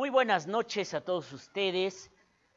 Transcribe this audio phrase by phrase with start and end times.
[0.00, 2.10] Muy buenas noches a todos ustedes.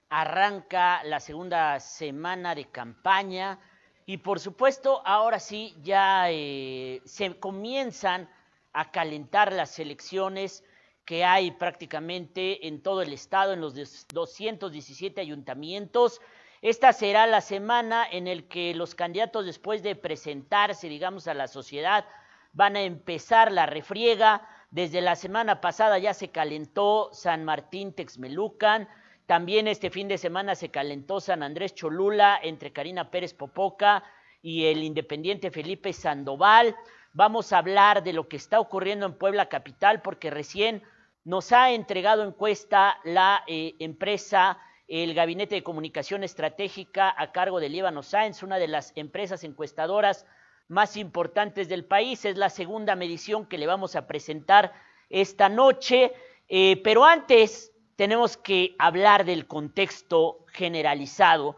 [0.07, 3.59] Arranca la segunda semana de campaña
[4.05, 8.29] y por supuesto ahora sí ya eh, se comienzan
[8.71, 10.63] a calentar las elecciones
[11.03, 13.73] que hay prácticamente en todo el estado, en los
[14.07, 16.21] 217 ayuntamientos.
[16.61, 21.49] Esta será la semana en la que los candidatos, después de presentarse, digamos, a la
[21.49, 22.05] sociedad,
[22.53, 24.47] van a empezar la refriega.
[24.73, 28.89] Desde la semana pasada ya se calentó San Martín Texmelucan.
[29.27, 34.03] También este fin de semana se calentó San Andrés Cholula entre Karina Pérez Popoca
[34.41, 36.75] y el independiente Felipe Sandoval.
[37.13, 40.81] Vamos a hablar de lo que está ocurriendo en Puebla Capital porque recién
[41.23, 47.69] nos ha entregado encuesta la eh, empresa, el Gabinete de Comunicación Estratégica a cargo de
[47.69, 50.25] Líbano Sáenz, una de las empresas encuestadoras
[50.67, 52.25] más importantes del país.
[52.25, 54.73] Es la segunda medición que le vamos a presentar
[55.09, 56.13] esta noche.
[56.49, 61.57] Eh, pero antes tenemos que hablar del contexto generalizado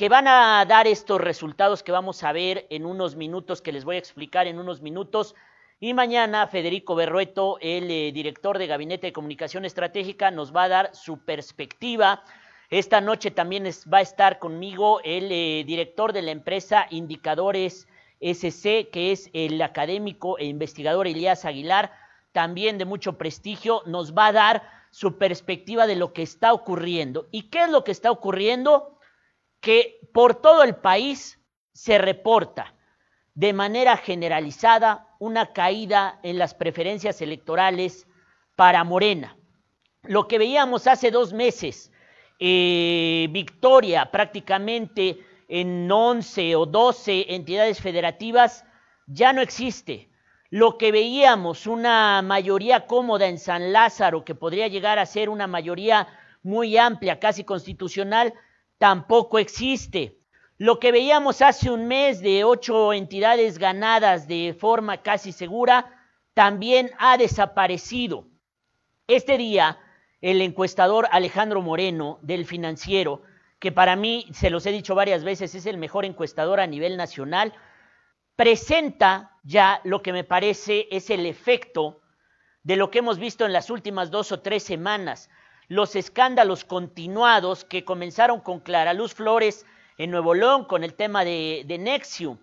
[0.00, 3.84] que van a dar estos resultados que vamos a ver en unos minutos, que les
[3.84, 5.34] voy a explicar en unos minutos.
[5.78, 10.68] Y mañana Federico Berrueto, el eh, director de Gabinete de Comunicación Estratégica, nos va a
[10.68, 12.22] dar su perspectiva.
[12.70, 17.86] Esta noche también va a estar conmigo el eh, director de la empresa Indicadores
[18.20, 21.92] SC, que es el académico e investigador Elías Aguilar,
[22.32, 27.28] también de mucho prestigio, nos va a dar su perspectiva de lo que está ocurriendo.
[27.30, 28.98] ¿Y qué es lo que está ocurriendo?
[29.60, 31.40] Que por todo el país
[31.72, 32.74] se reporta
[33.34, 38.06] de manera generalizada una caída en las preferencias electorales
[38.56, 39.36] para Morena.
[40.02, 41.92] Lo que veíamos hace dos meses,
[42.38, 45.18] eh, victoria prácticamente
[45.50, 48.64] en 11 o 12 entidades federativas,
[49.06, 50.08] ya no existe.
[50.48, 55.48] Lo que veíamos, una mayoría cómoda en San Lázaro, que podría llegar a ser una
[55.48, 56.06] mayoría
[56.44, 58.32] muy amplia, casi constitucional,
[58.78, 60.18] tampoco existe.
[60.56, 66.92] Lo que veíamos hace un mes de ocho entidades ganadas de forma casi segura también
[66.98, 68.28] ha desaparecido.
[69.08, 69.78] Este día,
[70.20, 73.22] el encuestador Alejandro Moreno del financiero,
[73.60, 76.96] que para mí, se los he dicho varias veces, es el mejor encuestador a nivel
[76.96, 77.52] nacional,
[78.34, 82.00] presenta ya lo que me parece es el efecto
[82.62, 85.28] de lo que hemos visto en las últimas dos o tres semanas,
[85.68, 89.66] los escándalos continuados que comenzaron con Clara Luz Flores
[89.98, 92.38] en Nuevo León con el tema de, de Nexium,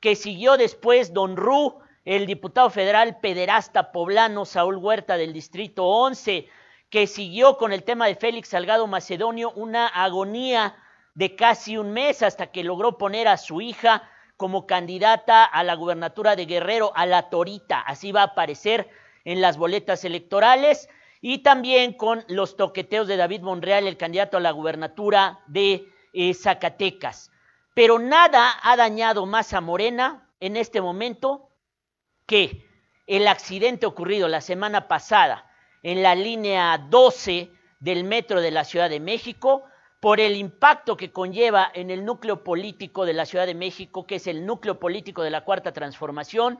[0.00, 6.46] que siguió después Don Ru, el diputado federal pederasta poblano Saúl Huerta del Distrito 11,
[6.90, 10.76] que siguió con el tema de Félix Salgado Macedonio una agonía
[11.14, 15.74] de casi un mes hasta que logró poner a su hija como candidata a la
[15.74, 18.88] gubernatura de Guerrero, a la Torita, así va a aparecer
[19.24, 20.88] en las boletas electorales,
[21.20, 26.34] y también con los toqueteos de David Monreal, el candidato a la gubernatura de eh,
[26.34, 27.32] Zacatecas.
[27.74, 31.50] Pero nada ha dañado más a Morena en este momento
[32.26, 32.64] que
[33.08, 35.47] el accidente ocurrido la semana pasada
[35.82, 37.50] en la línea 12
[37.80, 39.64] del metro de la Ciudad de México,
[40.00, 44.16] por el impacto que conlleva en el núcleo político de la Ciudad de México, que
[44.16, 46.58] es el núcleo político de la Cuarta Transformación,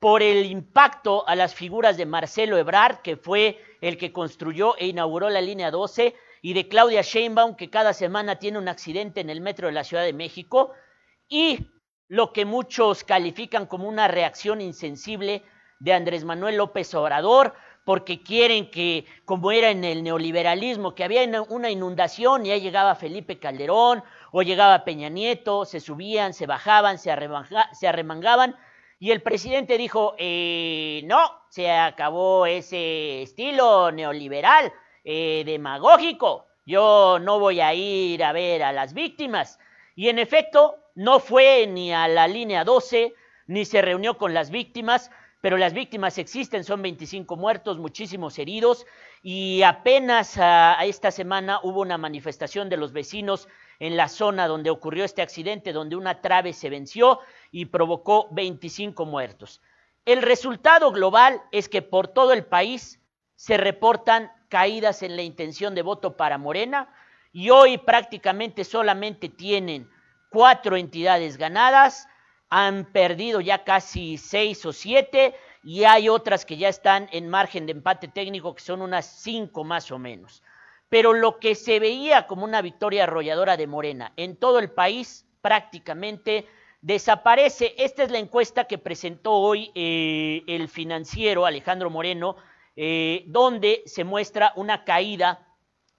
[0.00, 4.86] por el impacto a las figuras de Marcelo Ebrard, que fue el que construyó e
[4.86, 9.30] inauguró la línea 12, y de Claudia Sheinbaum, que cada semana tiene un accidente en
[9.30, 10.72] el metro de la Ciudad de México,
[11.28, 11.68] y
[12.08, 15.44] lo que muchos califican como una reacción insensible
[15.78, 21.22] de Andrés Manuel López Obrador, porque quieren que, como era en el neoliberalismo, que había
[21.48, 26.98] una inundación y ahí llegaba Felipe Calderón o llegaba Peña Nieto, se subían, se bajaban,
[26.98, 28.56] se, arremangaban,
[28.98, 34.72] y el presidente dijo, eh, no, se acabó ese estilo neoliberal,
[35.04, 36.46] eh, demagógico.
[36.64, 39.58] Yo no voy a ir a ver a las víctimas.
[39.96, 43.12] Y en efecto, no fue ni a la línea 12,
[43.48, 45.10] ni se reunió con las víctimas,
[45.42, 48.86] pero las víctimas existen, son 25 muertos, muchísimos heridos,
[49.22, 53.48] y apenas a, a esta semana hubo una manifestación de los vecinos
[53.80, 57.18] en la zona donde ocurrió este accidente, donde una trave se venció
[57.50, 59.60] y provocó 25 muertos.
[60.04, 63.00] El resultado global es que por todo el país
[63.34, 66.94] se reportan caídas en la intención de voto para Morena
[67.32, 69.90] y hoy prácticamente solamente tienen
[70.30, 72.06] cuatro entidades ganadas,
[72.54, 75.34] han perdido ya casi seis o siete
[75.64, 79.64] y hay otras que ya están en margen de empate técnico que son unas cinco
[79.64, 80.42] más o menos.
[80.90, 85.26] Pero lo que se veía como una victoria arrolladora de Morena en todo el país
[85.40, 86.46] prácticamente
[86.82, 87.74] desaparece.
[87.78, 92.36] Esta es la encuesta que presentó hoy eh, el financiero Alejandro Moreno
[92.76, 95.48] eh, donde se muestra una caída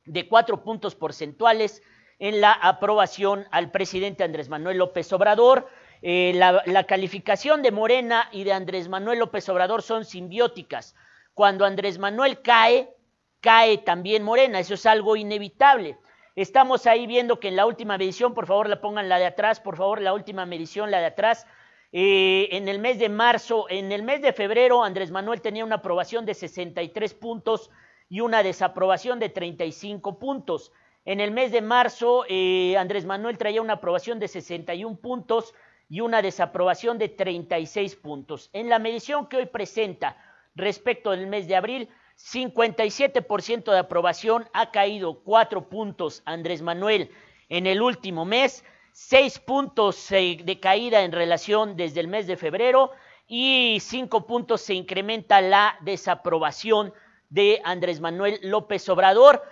[0.05, 1.81] de cuatro puntos porcentuales
[2.19, 5.67] en la aprobación al presidente Andrés Manuel López Obrador.
[6.05, 10.95] Eh, la, calificación de Morena y de Andrés Manuel López Obrador son simbióticas.
[11.33, 12.93] Cuando Andrés Manuel cae,
[13.39, 14.59] cae también Morena.
[14.59, 15.97] Eso es algo inevitable.
[16.35, 19.61] Estamos ahí viendo que en la última medición, por favor, la pongan la de atrás,
[19.61, 21.47] por favor, la última medición, la de atrás.
[21.93, 25.75] Eh, en el mes de marzo, en el mes de febrero, Andrés Manuel tenía una
[25.75, 27.71] aprobación de 63 puntos
[28.09, 30.73] y una desaprobación de 35 puntos.
[31.05, 35.53] En el mes de marzo, eh, Andrés Manuel traía una aprobación de 61 puntos
[35.93, 38.49] y una desaprobación de 36 puntos.
[38.51, 40.17] En la medición que hoy presenta
[40.55, 41.87] respecto del mes de abril,
[42.17, 47.11] 57% de aprobación, ha caído 4 puntos Andrés Manuel
[47.47, 52.89] en el último mes, 6 puntos de caída en relación desde el mes de febrero
[53.27, 56.91] y 5 puntos se incrementa la desaprobación
[57.29, 59.43] de Andrés Manuel López Obrador.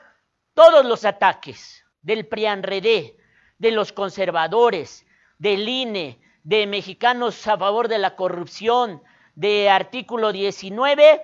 [0.55, 3.15] Todos los ataques del PRIANREDE,
[3.59, 5.05] de los conservadores,
[5.37, 9.01] del INE, de mexicanos a favor de la corrupción,
[9.35, 11.21] de artículo 19,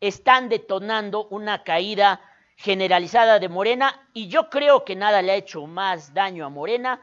[0.00, 2.20] están detonando una caída
[2.56, 7.00] generalizada de Morena y yo creo que nada le ha hecho más daño a Morena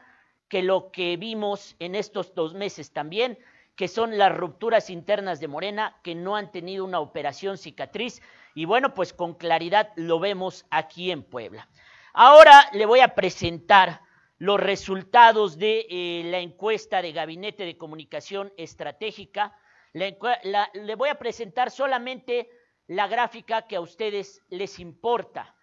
[0.48, 3.38] que lo que vimos en estos dos meses también,
[3.76, 8.22] que son las rupturas internas de Morena que no han tenido una operación cicatriz
[8.56, 11.70] y bueno, pues con claridad lo vemos aquí en Puebla.
[12.14, 14.02] Ahora le voy a presentar
[14.40, 19.56] los resultados de eh, la encuesta de Gabinete de Comunicación Estratégica.
[19.92, 22.50] La, le voy a presentar solamente
[22.88, 25.56] la gráfica que a ustedes les importa,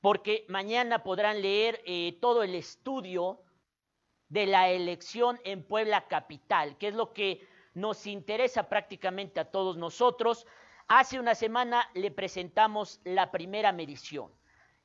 [0.00, 3.42] porque mañana podrán leer eh, todo el estudio
[4.28, 9.76] de la elección en Puebla Capital, que es lo que nos interesa prácticamente a todos
[9.76, 10.46] nosotros.
[10.88, 14.32] Hace una semana le presentamos la primera medición.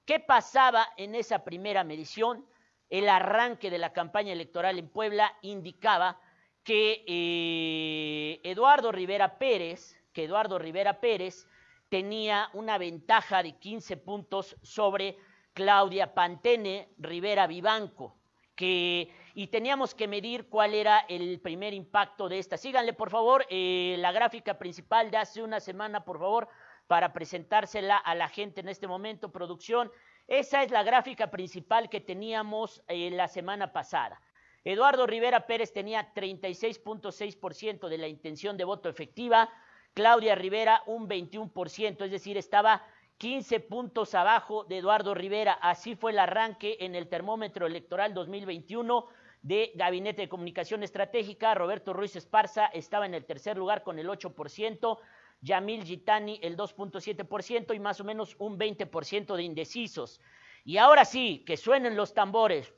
[0.05, 2.45] ¿Qué pasaba en esa primera medición?
[2.89, 6.19] El arranque de la campaña electoral en Puebla indicaba
[6.63, 11.47] que eh, Eduardo Rivera Pérez, que Eduardo Rivera Pérez
[11.89, 15.17] tenía una ventaja de 15 puntos sobre
[15.53, 18.17] Claudia Pantene Rivera Vivanco,
[18.55, 22.57] que, y teníamos que medir cuál era el primer impacto de esta.
[22.57, 26.47] Síganle, por favor, eh, la gráfica principal de hace una semana, por favor,
[26.87, 29.91] para presentársela a la gente en este momento, producción.
[30.27, 34.19] Esa es la gráfica principal que teníamos eh, la semana pasada.
[34.63, 39.49] Eduardo Rivera Pérez tenía 36.6% de la intención de voto efectiva,
[39.93, 42.83] Claudia Rivera un 21%, es decir, estaba
[43.17, 45.53] 15 puntos abajo de Eduardo Rivera.
[45.53, 49.05] Así fue el arranque en el termómetro electoral 2021
[49.43, 51.53] de Gabinete de Comunicación Estratégica.
[51.53, 54.97] Roberto Ruiz Esparza estaba en el tercer lugar con el 8%,
[55.45, 60.19] Yamil Gitani el 2.7% y más o menos un 20% de indecisos.
[60.63, 62.73] Y ahora sí, que suenen los tambores,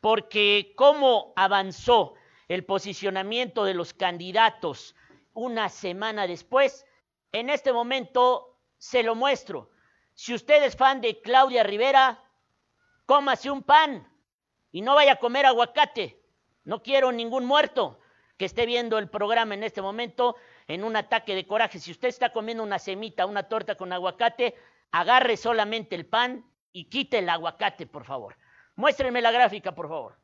[0.00, 2.14] porque cómo avanzó
[2.48, 4.96] el posicionamiento de los candidatos
[5.32, 6.84] una semana después.
[7.30, 9.70] En este momento se lo muestro.
[10.14, 12.20] Si usted es fan de Claudia Rivera,
[13.06, 14.08] cómase un pan
[14.72, 16.20] y no vaya a comer aguacate.
[16.64, 18.00] No quiero ningún muerto
[18.36, 20.34] que esté viendo el programa en este momento
[20.66, 21.78] en un ataque de coraje.
[21.78, 24.54] Si usted está comiendo una semita, una torta con aguacate,
[24.90, 28.36] agarre solamente el pan y quite el aguacate, por favor.
[28.76, 30.18] Muéstrenme la gráfica, por favor.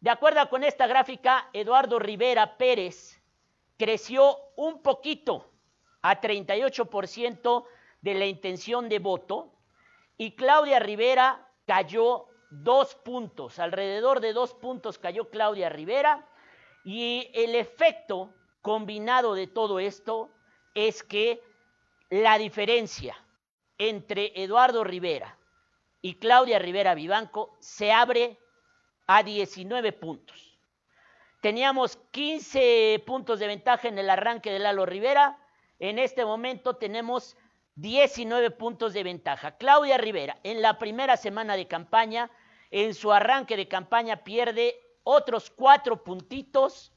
[0.00, 3.20] De acuerdo con esta gráfica, Eduardo Rivera Pérez
[3.76, 5.50] creció un poquito
[6.02, 7.64] a 38%
[8.00, 9.52] de la intención de voto
[10.16, 16.26] y Claudia Rivera cayó dos puntos, alrededor de dos puntos cayó Claudia Rivera
[16.84, 20.30] y el efecto combinado de todo esto
[20.74, 21.42] es que
[22.10, 23.16] la diferencia
[23.78, 25.38] entre Eduardo Rivera
[26.02, 28.38] y Claudia Rivera Vivanco se abre
[29.06, 30.58] a 19 puntos.
[31.40, 35.38] Teníamos 15 puntos de ventaja en el arranque de Lalo Rivera.
[35.78, 37.36] En este momento tenemos
[37.76, 39.56] 19 puntos de ventaja.
[39.56, 42.30] Claudia Rivera, en la primera semana de campaña,
[42.70, 46.89] en su arranque de campaña pierde otros cuatro puntitos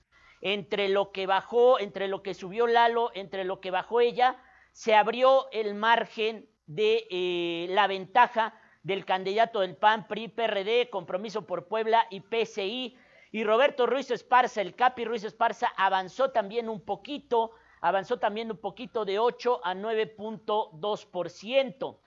[0.44, 4.36] entre lo que bajó, entre lo que subió Lalo, entre lo que bajó ella,
[4.74, 11.48] se abrió el margen de eh, la ventaja del candidato del PAN, PRI, PRD, Compromiso
[11.48, 12.98] por Puebla y PCI
[13.32, 18.58] y Roberto Ruiz Esparza, el Capi Ruiz Esparza, avanzó también un poquito, avanzó también un
[18.58, 22.00] poquito de 8 a 9.2%.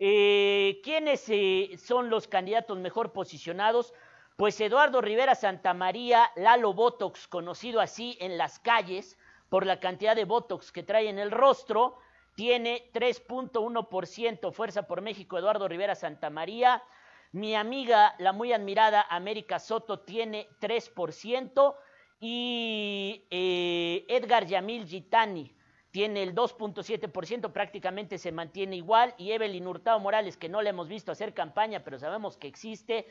[0.00, 3.94] Eh, ¿Quiénes eh, son los candidatos mejor posicionados?
[4.36, 9.16] Pues Eduardo Rivera Santamaría, Lalo Botox, conocido así en las calles
[9.48, 11.98] por la cantidad de Botox que trae en el rostro,
[12.34, 14.52] tiene 3.1%.
[14.52, 16.82] Fuerza por México, Eduardo Rivera Santamaría.
[17.30, 21.76] Mi amiga, la muy admirada América Soto, tiene 3%.
[22.18, 25.54] Y eh, Edgar Yamil Gitani
[25.92, 29.14] tiene el 2.7%, prácticamente se mantiene igual.
[29.16, 33.06] Y Evelyn Hurtado Morales, que no le hemos visto hacer campaña, pero sabemos que existe,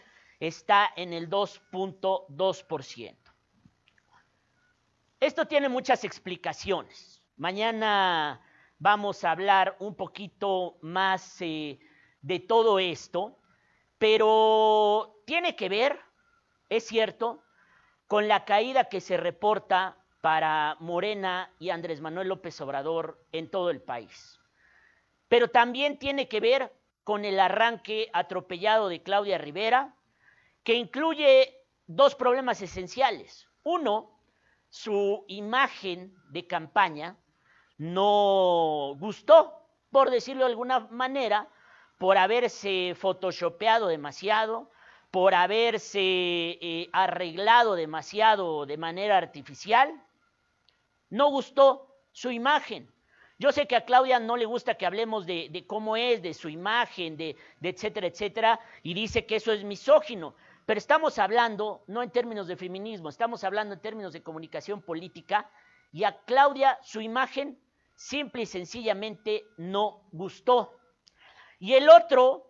[0.48, 3.16] está en el 2.2%.
[5.20, 7.24] Esto tiene muchas explicaciones.
[7.38, 8.42] Mañana
[8.78, 11.80] vamos a hablar un poquito más eh,
[12.22, 13.40] de todo esto,
[13.98, 15.98] pero tiene que ver,
[16.68, 17.42] es cierto,
[18.08, 23.70] con la caída que se reporta para Morena y Andrés Manuel López Obrador en todo
[23.70, 24.40] el país.
[25.30, 26.74] Pero también tiene que ver
[27.04, 29.96] con el arranque atropellado de Claudia Rivera,
[30.64, 33.48] que incluye dos problemas esenciales.
[33.64, 34.20] Uno,
[34.70, 37.18] su imagen de campaña,
[37.78, 39.54] no gustó,
[39.92, 41.48] por decirlo de alguna manera,
[41.98, 44.72] por haberse photoshopeado demasiado,
[45.12, 50.02] por haberse eh, arreglado demasiado de manera artificial.
[51.10, 52.92] No gustó su imagen.
[53.38, 56.50] Yo sé que a Claudia no le gusta que hablemos de, cómo es, de su
[56.50, 60.36] imagen, de, de, etcétera, etcétera, y dice que eso es misógino.
[60.66, 65.50] Pero estamos hablando no en términos de feminismo, estamos hablando en términos de comunicación política,
[65.92, 67.60] y a Claudia su imagen
[67.96, 70.74] simple y sencillamente no gustó.
[71.60, 72.50] Y el otro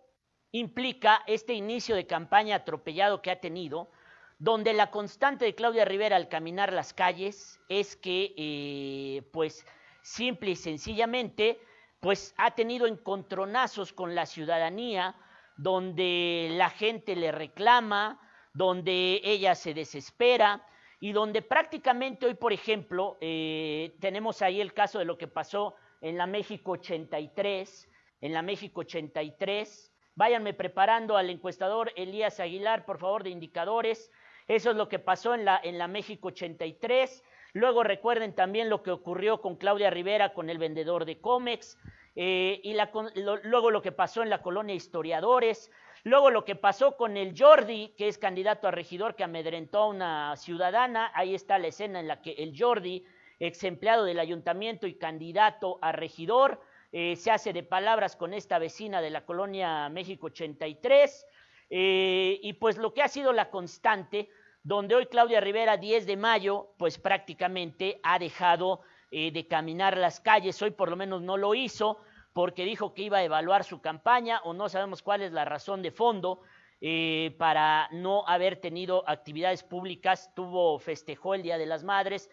[0.52, 3.90] implica este inicio de campaña atropellado que ha tenido,
[4.38, 9.66] donde la constante de Claudia Rivera al caminar las calles es que, eh, pues,
[10.02, 11.60] simple y sencillamente,
[12.00, 15.16] pues ha tenido encontronazos con la ciudadanía,
[15.56, 18.20] donde la gente le reclama,
[18.52, 20.66] donde ella se desespera,
[21.00, 25.74] y donde prácticamente hoy, por ejemplo, eh, tenemos ahí el caso de lo que pasó
[26.00, 27.90] en la México 83,
[28.22, 29.92] en la México 83.
[30.14, 34.10] Váyanme preparando al encuestador Elías Aguilar, por favor, de indicadores.
[34.48, 37.22] Eso es lo que pasó en la, en la México 83.
[37.52, 41.76] Luego recuerden también lo que ocurrió con Claudia Rivera, con el vendedor de Comex,
[42.16, 42.76] eh, y
[43.44, 45.70] luego lo que pasó en la colonia Historiadores,
[46.06, 49.88] Luego lo que pasó con el Jordi, que es candidato a regidor que amedrentó a
[49.88, 53.06] una ciudadana, ahí está la escena en la que el Jordi,
[53.40, 56.60] ex empleado del ayuntamiento y candidato a regidor,
[56.92, 61.26] eh, se hace de palabras con esta vecina de la colonia México 83,
[61.70, 64.28] eh, y pues lo que ha sido la constante,
[64.62, 68.82] donde hoy Claudia Rivera, 10 de mayo, pues prácticamente ha dejado
[69.16, 72.00] eh, de caminar las calles, hoy por lo menos no lo hizo,
[72.32, 75.82] porque dijo que iba a evaluar su campaña o no sabemos cuál es la razón
[75.82, 76.40] de fondo
[76.80, 82.28] eh, para no haber tenido actividades públicas, tuvo, festejó el Día de las Madres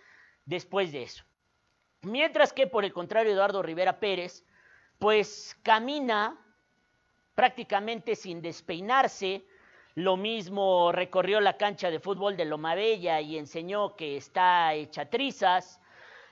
[0.45, 1.23] después de eso.
[2.01, 4.43] Mientras que, por el contrario, Eduardo Rivera Pérez,
[4.97, 6.43] pues camina
[7.35, 9.45] prácticamente sin despeinarse,
[9.93, 15.11] lo mismo recorrió la cancha de fútbol de Loma Bella y enseñó que está hecha
[15.11, 15.79] trizas,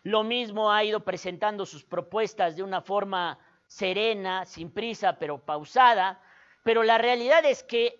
[0.03, 6.21] lo mismo ha ido presentando sus propuestas de una forma serena, sin prisa, pero pausada.
[6.63, 7.99] Pero la realidad es que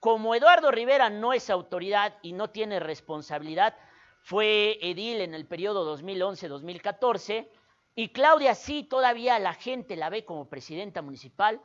[0.00, 3.76] como Eduardo Rivera no es autoridad y no tiene responsabilidad,
[4.20, 7.48] fue edil en el periodo 2011-2014,
[7.94, 11.60] y Claudia sí todavía la gente la ve como presidenta municipal,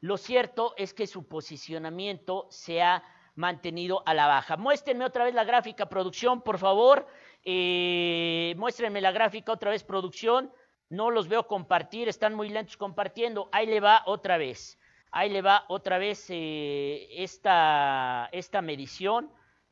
[0.00, 3.04] lo cierto es que su posicionamiento se ha
[3.36, 4.56] mantenido a la baja.
[4.56, 7.06] Muéstrenme otra vez la gráfica, producción, por favor.
[7.48, 10.52] Eh, muéstrenme la gráfica otra vez, producción.
[10.88, 13.48] No los veo compartir, están muy lentos compartiendo.
[13.52, 14.80] Ahí le va otra vez.
[15.12, 19.30] Ahí le va otra vez eh, esta, esta, medición,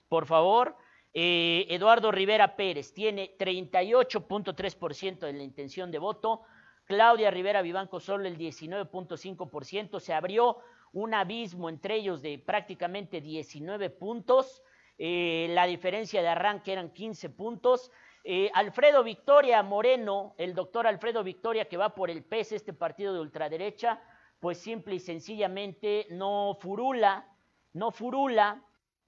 [0.09, 0.77] por favor.
[1.13, 6.43] Eh, Eduardo Rivera Pérez tiene 38.3% de la intención de voto.
[6.85, 9.99] Claudia Rivera Vivanco solo el 19.5%.
[9.99, 10.59] Se abrió
[10.93, 14.63] un abismo entre ellos de prácticamente 19 puntos.
[14.99, 17.91] Eh, la diferencia de arranque eran 15 puntos.
[18.23, 23.13] Eh, Alfredo Victoria Moreno, el doctor Alfredo Victoria que va por el PES, este partido
[23.13, 24.01] de ultraderecha,
[24.41, 27.29] pues simple y sencillamente no furula,
[27.73, 28.63] no furula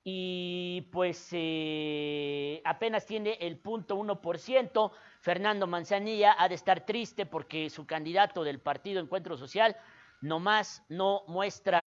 [0.04, 4.92] y pues eh, apenas tiene el punto uno por ciento.
[5.20, 9.76] Fernando Manzanilla ha de estar triste porque su candidato del partido Encuentro Social
[10.20, 11.82] nomás no muestra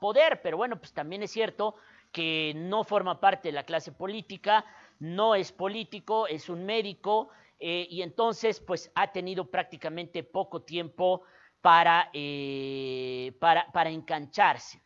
[0.00, 1.76] poder, pero bueno, pues también es cierto
[2.16, 4.64] que no forma parte de la clase política,
[5.00, 7.28] no es político, es un médico
[7.60, 11.24] eh, y entonces pues ha tenido prácticamente poco tiempo
[11.60, 14.80] para, eh, para, para engancharse.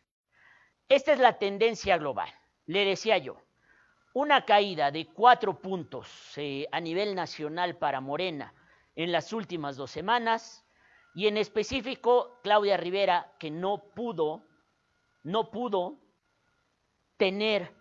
[0.89, 2.27] Esta es la tendencia global,
[2.65, 3.37] le decía yo.
[4.13, 8.53] una caída de cuatro puntos eh, a nivel nacional para Morena
[8.93, 10.65] en las últimas dos semanas
[11.15, 14.43] y en específico Claudia Rivera que no pudo,
[15.23, 16.10] no pudo
[17.21, 17.71] tener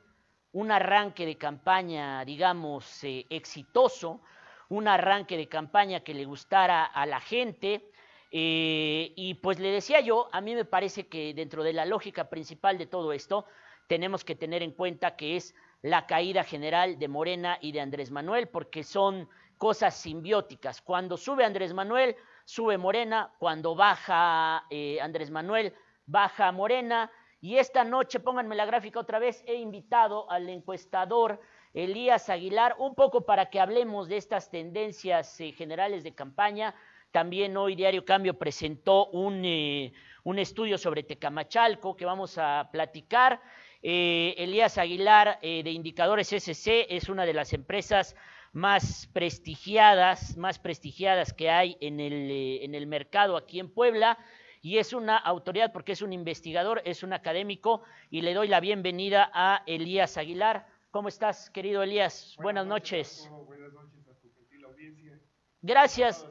[0.52, 4.20] un arranque de campaña, digamos, eh, exitoso,
[4.68, 7.90] un arranque de campaña que le gustara a la gente.
[8.30, 12.28] Eh, y pues le decía yo, a mí me parece que dentro de la lógica
[12.28, 13.46] principal de todo esto,
[13.86, 18.10] tenemos que tener en cuenta que es la caída general de Morena y de Andrés
[18.10, 20.82] Manuel, porque son cosas simbióticas.
[20.82, 25.72] Cuando sube Andrés Manuel, sube Morena, cuando baja eh, Andrés Manuel,
[26.04, 27.10] baja Morena.
[27.40, 31.40] Y esta noche, pónganme la gráfica otra vez, he invitado al encuestador
[31.72, 36.74] Elías Aguilar, un poco para que hablemos de estas tendencias eh, generales de campaña.
[37.12, 39.92] También hoy Diario Cambio presentó un, eh,
[40.24, 43.40] un estudio sobre Tecamachalco que vamos a platicar.
[43.82, 48.14] Eh, Elías Aguilar eh, de Indicadores SC es una de las empresas
[48.52, 52.30] más prestigiadas, más prestigiadas que hay en el,
[52.62, 54.18] en el mercado aquí en Puebla
[54.62, 58.60] y es una autoridad porque es un investigador, es un académico y le doy la
[58.60, 60.66] bienvenida a Elías Aguilar.
[60.90, 62.36] ¿Cómo estás, querido Elías?
[62.42, 63.28] Buenas, noches.
[63.30, 65.18] Buenas noches a tu gentil audiencia.
[65.62, 66.26] Gracias.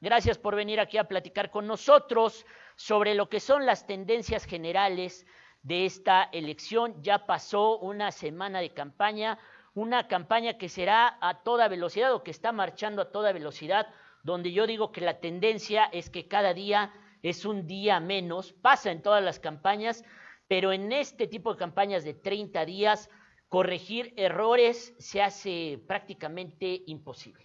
[0.00, 5.26] Gracias por venir aquí a platicar con nosotros sobre lo que son las tendencias generales
[5.62, 7.02] de esta elección.
[7.02, 9.38] Ya pasó una semana de campaña,
[9.74, 13.86] una campaña que será a toda velocidad o que está marchando a toda velocidad,
[14.22, 16.92] donde yo digo que la tendencia es que cada día
[17.28, 20.04] es un día menos, pasa en todas las campañas,
[20.48, 23.10] pero en este tipo de campañas de 30 días,
[23.48, 27.44] corregir errores se hace prácticamente imposible.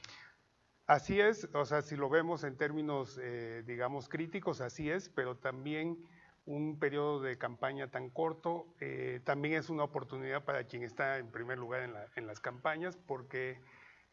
[0.88, 5.38] Así es, o sea, si lo vemos en términos, eh, digamos, críticos, así es, pero
[5.38, 5.98] también
[6.46, 11.32] un periodo de campaña tan corto eh, también es una oportunidad para quien está en
[11.32, 13.62] primer lugar en, las campañas, porque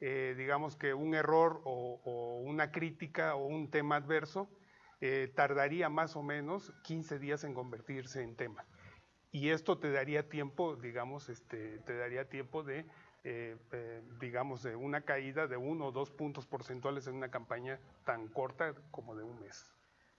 [0.00, 4.48] eh, digamos que un error o, una crítica o un tema adverso
[5.00, 8.64] eh, tardaría más o menos 15 días en convertirse en tema.
[9.30, 12.86] Y esto te daría tiempo, digamos, este, te daría tiempo de,
[14.20, 18.74] digamos, de una caída de uno o dos puntos porcentuales en una campaña tan corta
[18.90, 19.70] como de un mes.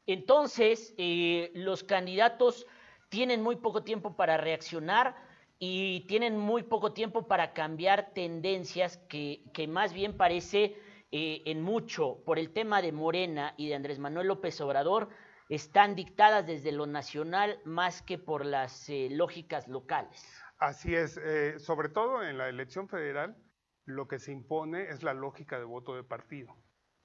[0.09, 2.65] Entonces, eh, los candidatos
[3.09, 5.15] tienen muy poco tiempo para reaccionar
[5.59, 10.75] y tienen muy poco tiempo para cambiar tendencias que, más bien parece
[11.11, 15.09] eh, en mucho por el tema de Morena y de Andrés Manuel López Obrador
[15.49, 20.23] están dictadas desde lo nacional más que por las eh, lógicas locales.
[20.59, 21.19] Así es,
[21.57, 23.37] sobre todo en la elección federal,
[23.85, 26.55] lo que se impone es la lógica de voto de partido.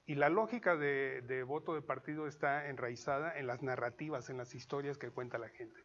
[0.07, 4.99] Y la lógica de, voto de partido está enraizada en las narrativas, en las historias
[4.99, 5.79] que cuenta la gente.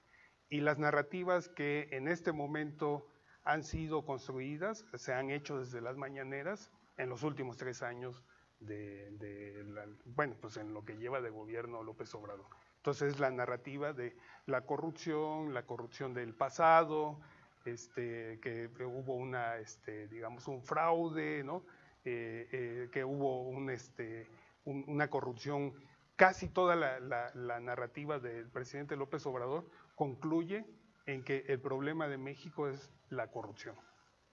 [0.51, 3.07] Y las narrativas que en este momento
[3.45, 8.25] han sido construidas, se han hecho desde las mañaneras en los últimos tres años
[8.61, 9.65] de,
[10.05, 12.47] bueno, pues en lo que lleva de gobierno López Obrador.
[12.77, 17.21] Entonces la narrativa de la corrupción, la corrupción del pasado,
[17.65, 21.65] este, que hubo una, este, digamos, un fraude, ¿no?
[22.03, 24.27] Eh, eh, que hubo un, este,
[24.65, 25.75] una corrupción.
[26.17, 30.65] Casi toda la, narrativa del presidente López Obrador concluye
[31.05, 33.77] en que el problema de México es la corrupción.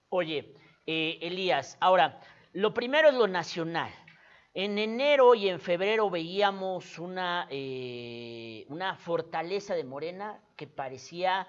[0.08, 0.54] Oye,
[0.86, 2.20] eh, Elías, ahora,
[2.52, 3.92] lo primero es lo nacional.
[4.54, 7.48] En enero y en febrero veíamos una,
[8.68, 11.46] una fortaleza de Morena que parecía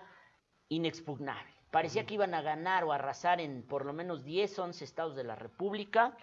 [0.68, 1.52] inexpugnable.
[1.72, 5.24] Parecía que iban a ganar o arrasar en por lo menos 10, 11 estados de
[5.24, 6.18] la República,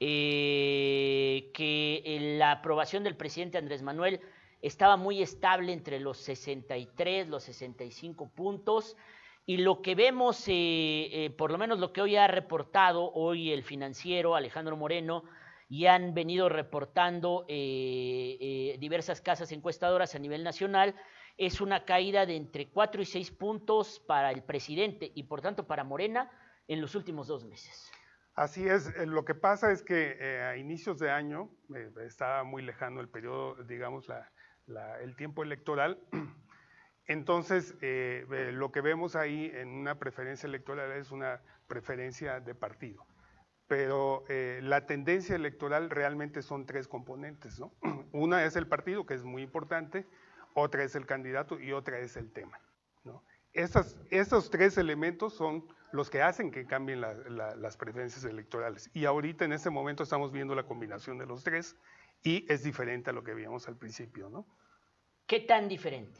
[0.00, 4.20] eh, que la aprobación del presidente Andrés Manuel
[4.60, 8.96] estaba muy estable entre los 63, los 65 puntos,
[9.46, 13.52] y lo que vemos, eh, eh, por lo menos lo que hoy ha reportado hoy
[13.52, 15.24] el financiero Alejandro Moreno,
[15.68, 20.94] y han venido reportando diversas casas encuestadoras a nivel nacional,
[21.38, 25.66] es una caída de entre 4 y 6 puntos para el presidente y por tanto
[25.66, 26.30] para Morena
[26.68, 27.90] en los últimos dos meses.
[28.34, 32.44] Así es, eh, lo que pasa es que eh, a inicios de año, eh, estaba
[32.44, 34.06] muy lejano el periodo, digamos,
[35.02, 35.98] el tiempo electoral,
[37.06, 43.06] entonces lo que vemos ahí en una preferencia electoral es una preferencia de partido.
[43.66, 47.72] Pero la tendencia electoral realmente son tres componentes, ¿no?
[48.12, 50.06] Una es el partido, que es muy importante,
[50.54, 52.60] otra es el candidato y otra es el tema.
[53.04, 53.22] ¿no?
[53.52, 58.90] esos tres elementos son los que hacen que cambien las preferencias electorales.
[58.94, 61.76] Y ahorita en este momento estamos viendo la combinación de los tres
[62.22, 64.30] y es diferente a lo que veíamos al principio.
[64.30, 64.46] ¿no?
[65.26, 66.18] ¿Qué tan diferente?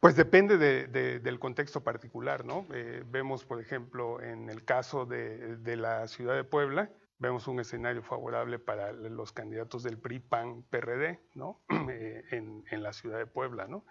[0.00, 2.66] Pues depende del contexto particular, ¿no?
[2.72, 8.02] Eh, vemos, por ejemplo, en el caso de, la ciudad de Puebla, vemos un escenario
[8.04, 11.60] favorable para los candidatos del PRI, PAN, PRD, ¿no?
[11.90, 13.84] Eh, en, la ciudad de Puebla, ¿no?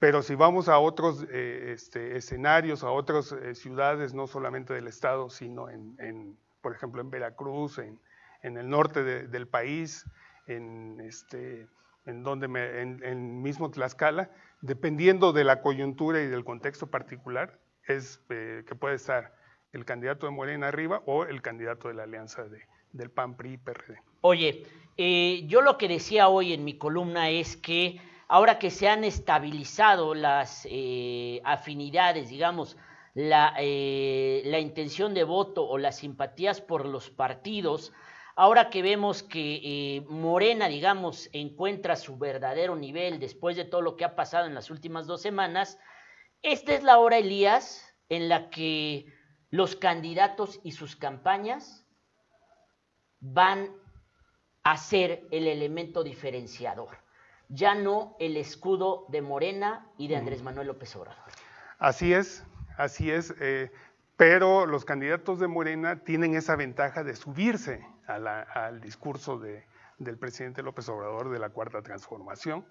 [0.00, 5.30] Pero si vamos a otros eh, este, escenarios, a otras ciudades, no solamente del estado,
[5.30, 8.00] sino en, por ejemplo, en Veracruz, en,
[8.42, 10.06] el norte del país,
[10.48, 11.68] en, este,
[12.06, 18.20] en donde me, en, mismo Tlaxcala, dependiendo de la coyuntura y del contexto particular, es
[18.30, 19.34] eh, que puede estar
[19.72, 22.62] el candidato de Morena arriba o el candidato de la alianza de,
[22.92, 23.98] del PAN, PRI, PRD.
[24.20, 28.88] Oye, eh, yo lo que decía hoy en mi columna es que ahora que se
[28.88, 32.76] han estabilizado las eh, afinidades, digamos,
[33.14, 37.92] la, la intención de voto o las simpatías por los partidos,
[38.34, 43.96] Ahora que vemos que eh, Morena, digamos, encuentra su verdadero nivel después de todo lo
[43.96, 45.78] que ha pasado en las últimas dos semanas,
[46.40, 49.06] esta es la hora, Elías, en la que
[49.50, 51.86] los candidatos y sus campañas
[53.20, 53.70] van
[54.62, 56.96] a ser el elemento diferenciador,
[57.48, 61.22] ya no el escudo de Morena y de Andrés Manuel López Obrador.
[61.78, 62.44] Así es,
[62.78, 63.70] así es, eh,
[64.16, 70.88] pero los candidatos de Morena tienen esa ventaja de subirse al discurso del presidente López
[70.88, 72.64] Obrador de la Cuarta Transformación.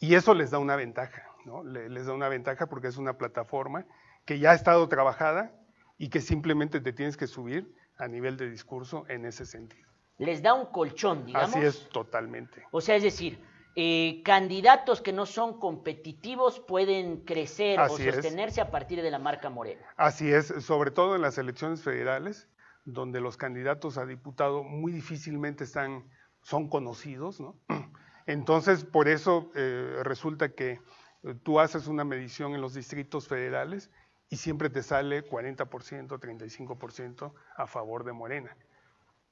[0.00, 1.64] Y eso les da una ventaja, ¿no?
[1.64, 3.84] Les da una ventaja porque es una plataforma
[4.24, 5.52] que ya ha estado trabajada
[5.96, 9.88] y que simplemente te tienes que subir a nivel de discurso en ese sentido.
[10.18, 11.50] Les da un colchón, digamos.
[11.50, 12.64] Así es, totalmente.
[12.70, 13.40] O sea, es decir,
[13.76, 19.50] eh, candidatos que no son competitivos pueden crecer o sostenerse a partir de la marca
[19.50, 19.82] Morena.
[19.96, 22.48] Así es, sobre todo en las elecciones federales,
[22.92, 26.04] donde los candidatos a diputado muy difícilmente están,
[26.42, 27.54] son conocidos, ¿no?
[28.26, 30.80] Entonces, por eso eh, resulta que
[31.42, 33.90] tú haces una medición en los distritos federales
[34.30, 38.56] y siempre te sale 40%, 35% a favor de Morena.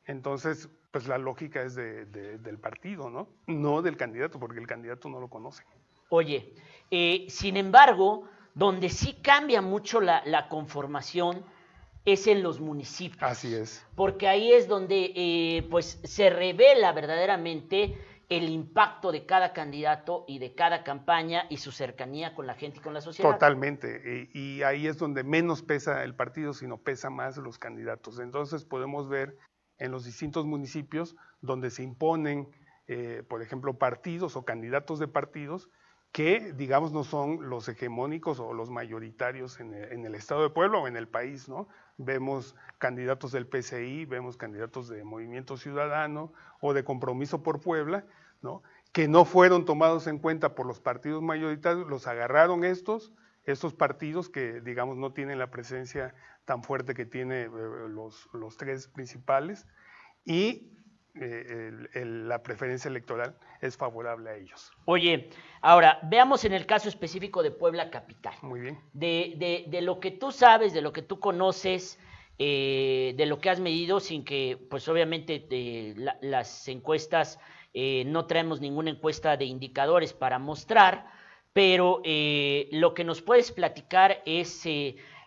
[0.05, 3.83] Entonces, pues la lógica es del partido, ¿no?
[3.83, 5.65] Del candidato, porque el candidato no lo conoce.
[6.11, 6.55] Oye,
[6.91, 11.45] eh, sin embargo, donde sí cambia mucho la conformación
[12.07, 13.23] es en los municipios.
[13.23, 13.85] Así es.
[13.95, 20.39] Porque ahí es donde eh, pues se revela verdaderamente el impacto de cada candidato y
[20.39, 23.31] de cada campaña y su cercanía con la gente y con la sociedad.
[23.33, 24.31] Totalmente.
[24.33, 28.19] Y, ahí es donde menos pesa el partido, sino pesa más los candidatos.
[28.19, 29.37] Entonces podemos ver
[29.79, 32.49] en los distintos municipios donde se imponen,
[32.89, 35.69] eh, por ejemplo, partidos o candidatos de partidos
[36.13, 40.51] que, digamos, no son los hegemónicos o los mayoritarios en el, en el Estado de
[40.51, 41.69] Pueblo o en el país, ¿no?
[41.99, 48.05] Vemos candidatos del PCI, vemos candidatos de Movimiento Ciudadano o de Compromiso por Puebla,
[48.43, 48.63] ¿no?
[48.93, 53.13] que no fueron tomados en cuenta por los partidos mayoritarios, los agarraron estos,
[53.45, 58.57] estos partidos que, digamos, no tienen la presencia tan fuerte que tienen eh, los, los,
[58.57, 59.67] tres principales,
[60.25, 60.76] y
[61.19, 64.71] eh, la preferencia electoral es favorable a ellos.
[64.85, 65.31] Oye,
[65.63, 68.35] ahora veamos en el caso específico de Puebla Capital.
[68.43, 68.79] Muy bien.
[68.93, 71.99] De, de, lo que tú sabes, de lo que tú conoces,
[72.39, 75.47] eh, de lo que has medido, sin que, pues obviamente,
[76.21, 77.41] las encuestas,
[77.73, 81.11] eh, no traemos ninguna encuesta de indicadores para mostrar,
[81.55, 84.67] pero lo que nos puedes platicar es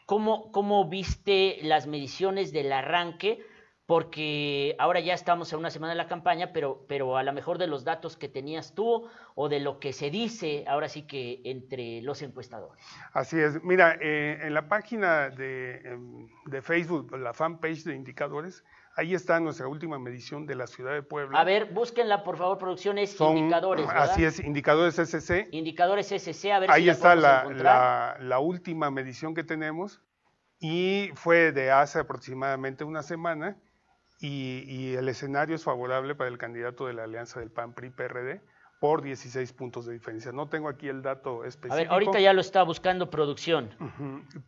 [0.06, 3.43] cómo, cómo viste las mediciones del arranque
[3.89, 7.58] porque ahora ya estamos a una semana de la campaña, pero, pero a lo mejor
[7.58, 11.41] de los datos que tenías tú o de lo que se dice ahora sí que
[11.43, 12.86] entre los encuestadores.
[13.13, 13.63] Así es.
[13.63, 18.63] Mira, eh, en la página de, em, de, Facebook, la fanpage de indicadores,
[18.95, 21.39] ahí está nuestra última medición de la ciudad de Puebla.
[21.39, 23.88] A ver, búsquenla por favor, producciones, indicadores.
[23.88, 24.04] ¿verdad?
[24.04, 25.47] Así es, indicadores SC.
[25.49, 29.99] Indicadores SC, a ver ahí si está la, la, la última medición que tenemos
[30.60, 33.58] y fue de hace aproximadamente una semana
[34.21, 38.41] y, el escenario es favorable para el candidato de la alianza del PAN-PRI-PRD
[38.79, 40.32] por 16 puntos de diferencia.
[40.32, 41.73] No tengo aquí el dato específico.
[41.73, 43.69] A ver, ahorita ya lo está buscando producción.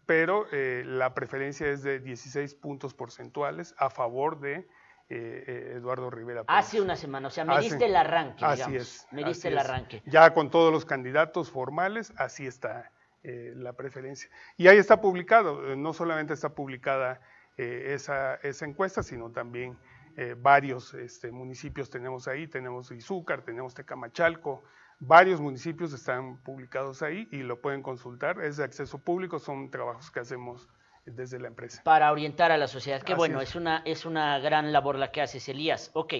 [0.06, 4.66] pero eh, la preferencia es de 16 puntos porcentuales a favor de eh,
[5.10, 6.44] eh, Eduardo Rivera.
[6.48, 8.44] Hace una semana, o sea, me diste el arranque.
[8.44, 9.08] Así es.
[9.12, 10.02] Me diste el arranque.
[10.06, 12.92] Ya con todos los candidatos formales, así está
[13.24, 14.32] la preferencia.
[14.58, 17.22] Y ahí está publicado, no solamente está publicada
[17.58, 19.78] eh, esa, esa, encuesta, sino también
[20.18, 24.64] eh, varios este, municipios tenemos ahí, tenemos Izúcar, tenemos Tecamachalco,
[25.00, 30.12] varios municipios están publicados ahí y lo pueden consultar, es de acceso público, son trabajos
[30.12, 30.70] que hacemos
[31.06, 31.82] desde la empresa.
[31.84, 33.56] Para orientar a la sociedad, qué bueno, es.
[33.56, 35.92] una, es una gran labor la que haces, Elías.
[35.94, 36.14] Ok,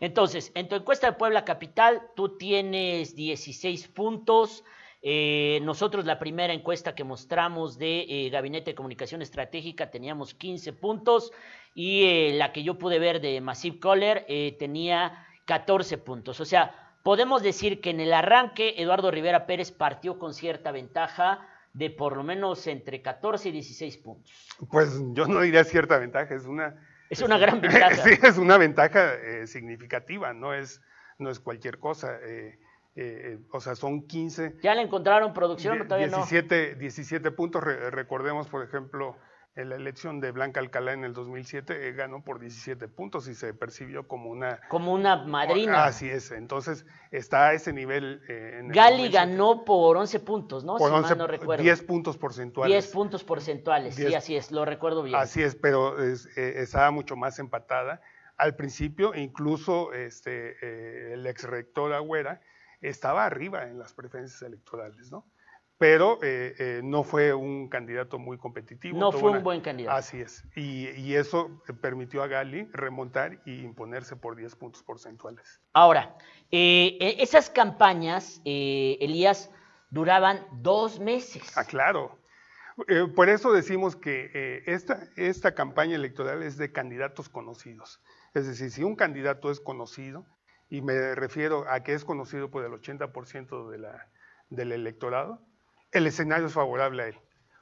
[0.00, 4.64] entonces, en tu encuesta de Puebla Capital, tú tienes 16 puntos,
[5.06, 10.72] Eh, nosotros la primera encuesta que mostramos de eh, Gabinete de Comunicación Estratégica teníamos 15
[10.72, 11.30] puntos
[11.74, 14.24] y eh, la que yo pude ver de Massive Caller
[14.58, 16.40] tenía 14 puntos.
[16.40, 21.46] O sea, podemos decir que en el arranque Eduardo Rivera Pérez partió con cierta ventaja
[21.74, 24.32] de por lo menos entre 14 y 16 puntos.
[24.70, 26.76] Pues yo no diría cierta ventaja, es una...
[27.10, 27.94] Es una gran ventaja.
[27.96, 29.12] sí, es una ventaja
[29.44, 30.80] significativa, no es,
[31.18, 32.16] no es cualquier cosa.
[32.22, 32.58] Eh,
[32.96, 34.56] eh, o sea, son 15.
[34.62, 36.78] ¿Ya le encontraron producción o todavía 17, no?
[36.78, 37.64] 17 puntos.
[37.64, 39.16] recordemos, por ejemplo,
[39.56, 43.34] en la elección de Blanca Alcalá en el 2007 eh, ganó por 17 puntos y
[43.34, 44.60] se percibió como una...
[44.68, 45.84] Como una madrina.
[45.84, 48.22] Así es, entonces está a ese nivel.
[48.28, 50.76] Eh, Gali ganó por 11 puntos, ¿no?
[50.76, 51.62] Por si 11, no recuerdo.
[51.62, 52.72] 10 puntos porcentuales.
[52.72, 55.16] 10 puntos porcentuales, sí, así es, lo recuerdo bien.
[55.16, 58.00] Así es, pero estaba mucho más empatada.
[58.36, 62.40] Al principio, incluso este, el ex rector Agüera
[62.88, 65.26] estaba arriba en las preferencias electorales, ¿no?
[65.76, 68.98] Pero eh, eh, no fue un candidato muy competitivo.
[68.98, 69.96] No fue un buen candidato.
[69.96, 70.44] Así es.
[70.54, 75.60] Y, eso permitió a Gali remontar y imponerse por 10 puntos porcentuales.
[75.72, 76.16] Ahora,
[76.50, 79.50] eh, e, esas campañas, Elías,
[79.90, 81.56] duraban dos meses.
[81.56, 82.18] Ah, claro.
[83.14, 88.00] por eso decimos que esta, esta campaña electoral es de candidatos conocidos.
[88.32, 90.24] Es decir, si un candidato es conocido,
[90.70, 94.08] y me refiero a que es conocido por el 80% de la,
[94.50, 95.40] del electorado,
[95.92, 97.16] el escenario es favorable a él.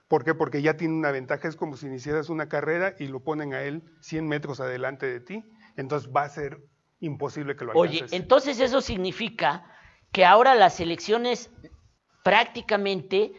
[0.08, 0.34] ¿Por qué?
[0.34, 3.62] Porque ya tiene una ventaja, es como si iniciaras una carrera y lo ponen a
[3.62, 5.44] él 100 metros adelante de ti,
[5.76, 6.60] entonces va a ser
[7.00, 8.02] imposible que lo alcances.
[8.02, 9.64] Oye, entonces eso significa
[10.12, 11.50] que ahora las elecciones
[12.22, 13.32] prácticamente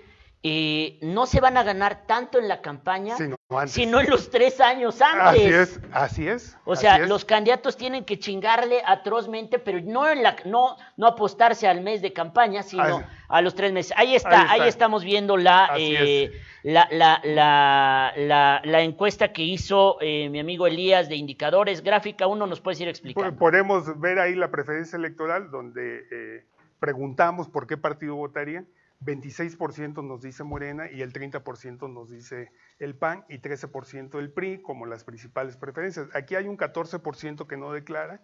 [0.46, 3.16] eh, no se van a ganar tanto en la campaña,
[3.68, 5.42] sino en los tres años antes.
[5.42, 6.58] Así es, así es.
[6.66, 11.66] O sea, los candidatos tienen que chingarle atrozmente, pero no, en la, no, no apostarse
[11.66, 13.94] al mes de campaña, sino a los tres meses.
[13.96, 18.12] Ahí está, ahí, estamos viendo la, eh, la, la,
[18.66, 21.82] la, encuesta que hizo eh, mi amigo Elías de indicadores.
[21.82, 23.40] Gráfica uno ¿nos puedes ir explicando?
[23.40, 26.44] Podemos ver ahí la preferencia electoral, donde
[26.80, 28.68] preguntamos por qué partido votarían
[29.02, 34.62] 26% nos dice Morena y el 30% nos dice el PAN y 13% el PRI
[34.62, 36.08] como las principales preferencias.
[36.14, 38.22] Aquí hay un 14% que no declara.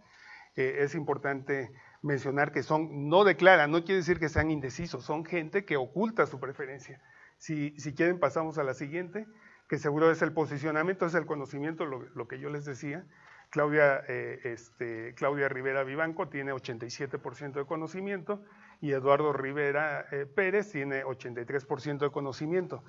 [0.56, 5.26] Eh, es importante mencionar que son, no declaran, no quiere decir que sean indecisos, son
[5.26, 7.02] gente que oculta su preferencia.
[7.38, 9.28] Si, si quieren pasamos a la siguiente,
[9.70, 13.06] que seguro es el posicionamiento, es el conocimiento, lo, que yo les decía.
[13.52, 18.44] Claudia, eh, este, Claudia Rivera Vivanco tiene 87% de conocimiento
[18.82, 22.84] y Eduardo Rivera eh, Pérez tiene 83% de conocimiento.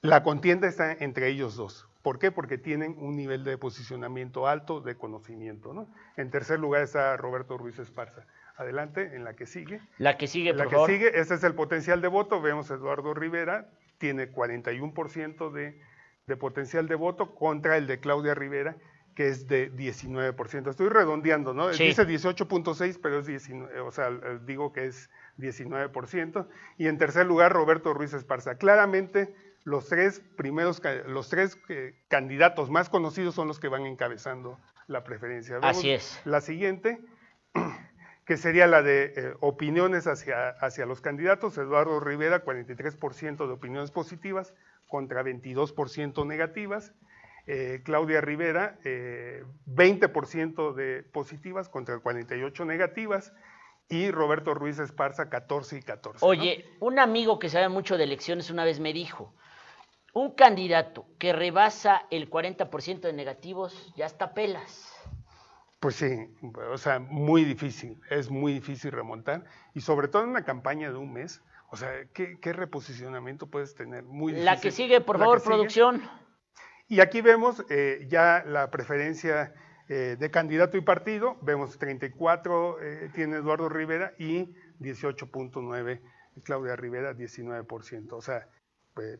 [0.00, 1.88] La contienda está entre ellos dos.
[2.02, 2.32] ¿Por qué?
[2.32, 5.72] Porque tienen un nivel de posicionamiento alto de conocimiento.
[5.72, 5.86] ¿no?
[6.16, 8.26] En tercer lugar está Roberto Ruiz Esparza.
[8.56, 9.80] Adelante, en la que sigue.
[9.98, 12.42] La que sigue, por La que sigue, ese es el potencial de voto.
[12.42, 15.80] Vemos Eduardo Rivera, tiene 41% de,
[16.26, 18.76] de potencial de voto contra el de Claudia Rivera,
[19.14, 20.68] que es de 19%.
[20.68, 21.68] Estoy redondeando, ¿no?
[21.68, 24.10] Dice 18.6, pero es 19, o sea,
[24.44, 26.46] digo que es 19%.
[26.78, 28.56] Y en tercer lugar, Roberto Ruiz Esparza.
[28.56, 34.58] Claramente, los tres primeros, los tres eh, candidatos más conocidos son los que van encabezando
[34.86, 35.58] la preferencia.
[35.62, 36.20] Así es.
[36.24, 37.00] La siguiente,
[38.26, 41.56] que sería la de eh, opiniones hacia, hacia los candidatos.
[41.58, 44.54] Eduardo Rivera, 43% de opiniones positivas
[44.88, 46.92] contra 22% negativas.
[47.48, 53.32] Eh, Claudia Rivera, 20% de positivas contra 48 negativas
[53.88, 56.24] y Roberto Ruiz Esparza 14 y 14.
[56.24, 59.34] Oye, un amigo que sabe mucho de elecciones una vez me dijo,
[60.12, 64.92] un candidato que rebasa el 40% de negativos ya está pelas.
[65.80, 66.28] Pues sí,
[66.70, 70.96] o sea, muy difícil, es muy difícil remontar y sobre todo en una campaña de
[70.96, 74.04] un mes, o sea, ¿qué, reposicionamiento puedes tener?
[74.04, 76.02] Muy La que sigue, por favor, producción.
[76.86, 79.54] Y aquí vemos eh, ya la preferencia
[79.94, 84.48] eh, de candidato y partido, vemos 34 eh, tiene Eduardo Rivera y
[84.80, 86.00] 18.9
[86.44, 88.12] Claudia Rivera, 19%.
[88.12, 88.48] O sea,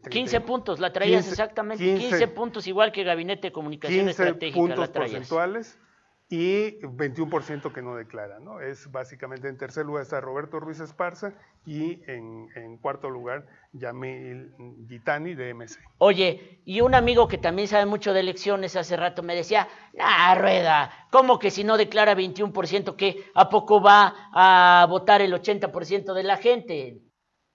[0.09, 4.59] 15 pues, puntos, la traías exactamente, 15, puntos igual que Gabinete de Comunicación 15 Estratégica.
[4.59, 5.79] puntos porcentuales
[6.33, 8.59] y 21% que no declara, ¿no?
[8.59, 11.35] Es básicamente en tercer lugar está Roberto Ruiz Esparza
[11.67, 14.51] y en, cuarto lugar Yamil
[14.89, 15.79] Gitani de MC.
[15.99, 19.69] Oye, y un amigo que también sabe mucho de elecciones hace rato me decía,
[20.01, 25.35] ah, Rueda, ¿cómo que si no declara 21%, que a poco va a votar el
[25.35, 27.03] 80% de la gente?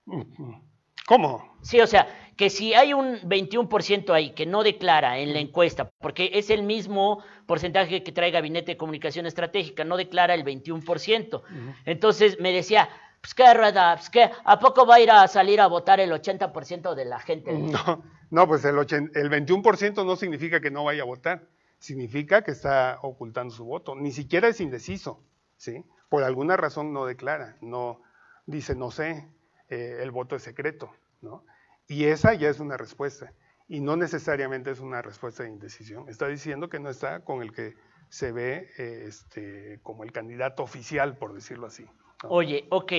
[1.08, 1.58] ¿Cómo?
[1.62, 5.90] Sí, o sea, que si hay un 21% ahí que no declara en la encuesta,
[5.98, 11.42] porque es el mismo porcentaje que trae Gabinete de Comunicación Estratégica, no declara el 21%.
[11.84, 12.88] Entonces me decía,
[13.20, 16.12] Pues qué rueda, pues qué, ¿a poco va a ir a salir a votar el
[16.12, 17.52] 80% de la gente?
[17.58, 21.48] No, no pues el, el 21% no significa que no vaya a votar,
[21.80, 25.24] significa que está ocultando su voto, ni siquiera es indeciso,
[25.56, 25.84] ¿sí?
[26.08, 28.00] Por alguna razón no declara, no
[28.46, 29.28] dice no sé,
[29.68, 31.42] eh, el voto es secreto, ¿no?
[31.88, 33.32] Y esa ya es una respuesta,
[33.66, 37.52] y no necesariamente es una respuesta de indecisión, está diciendo que no está con el
[37.52, 37.74] que
[38.08, 41.86] se ve eh, este, como el candidato oficial, por decirlo así.
[42.24, 42.92] Oye, ok.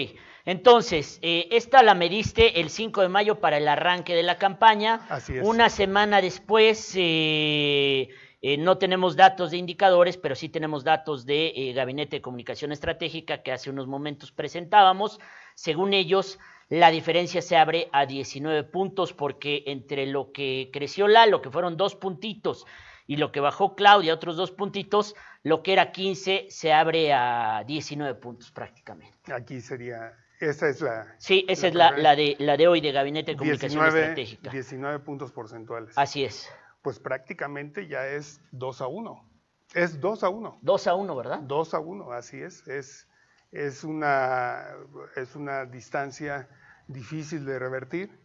[0.46, 5.06] Entonces, eh, esta la mediste el 5 de mayo para el arranque de la campaña.
[5.10, 5.46] Así es.
[5.46, 8.10] Una semana después, eh,
[8.42, 13.44] eh, no tenemos datos de indicadores, pero sí tenemos datos de Gabinete de Comunicación Estratégica
[13.44, 15.20] que hace unos momentos presentábamos.
[15.54, 16.40] Según ellos,
[16.70, 21.78] la diferencia se abre a 19 puntos porque entre lo que creció Lalo, que fueron
[21.78, 22.66] dos puntitos,
[23.08, 27.64] y lo que bajó Claudia, otros dos puntitos, lo que era 15 se abre a
[27.66, 29.34] 19 puntos prácticamente.
[29.34, 31.16] Aquí sería, esa es la...
[31.18, 34.52] Sí, esa es la, la, de, la de hoy de Gabinete de Comunicación Estratégica.
[34.52, 35.98] 19 puntos porcentuales.
[35.98, 36.48] Así es.
[36.84, 39.30] Pues prácticamente ya es 2 a 1.
[39.74, 40.60] Es 2 a 1.
[40.62, 41.40] 2 a 1, ¿verdad?
[41.40, 42.68] 2 a 1, así es.
[42.68, 43.08] Es,
[43.52, 44.68] es, una,
[45.16, 46.48] es una distancia
[46.90, 48.20] difícil de revertir.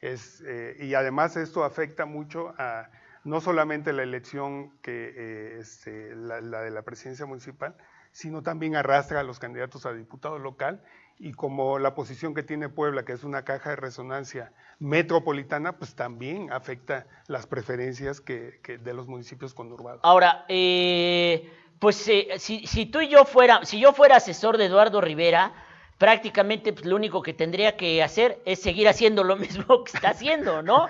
[0.00, 2.88] Es, eh, y además esto afecta mucho a
[3.24, 7.74] no solamente la elección que eh, este, la, de la presidencia municipal,
[8.12, 10.82] sino también arrastra a los candidatos a diputado local
[11.18, 15.94] y como la posición que tiene Puebla, que es una caja de resonancia metropolitana, pues
[15.94, 20.00] también afecta las preferencias que, de los municipios conurbados.
[20.02, 24.66] Ahora, eh, pues eh, si, si, tú y yo fuera, si yo fuera asesor de
[24.66, 25.52] Eduardo Rivera,
[26.04, 30.10] prácticamente pues, lo único que tendría que hacer es seguir haciendo lo mismo que está
[30.10, 30.88] haciendo, ¿no?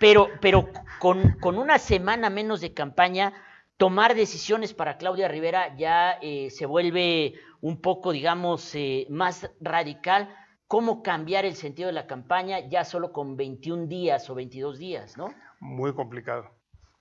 [0.00, 3.34] Pero, pero con, con una semana menos de campaña,
[3.76, 10.34] tomar decisiones para Claudia Rivera ya eh, se vuelve un poco, digamos, eh, más radical.
[10.66, 15.18] ¿Cómo cambiar el sentido de la campaña ya solo con 21 días o 22 días,
[15.18, 15.34] no?
[15.60, 16.50] Muy complicado,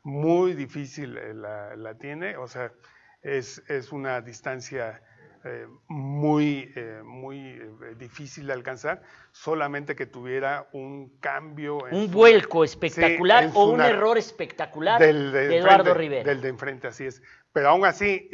[0.04, 2.73] muy difícil eh, la, la tiene, o sea,
[3.21, 5.02] es, es una distancia
[5.45, 9.01] eh, muy, eh, muy eh, difícil de alcanzar,
[9.34, 11.79] solamente que tuviera un cambio.
[11.91, 16.23] un vuelco espectacular o un error espectacular de, Eduardo Rivera.
[16.23, 17.21] Del de enfrente, así es.
[17.51, 18.29] Pero aún así,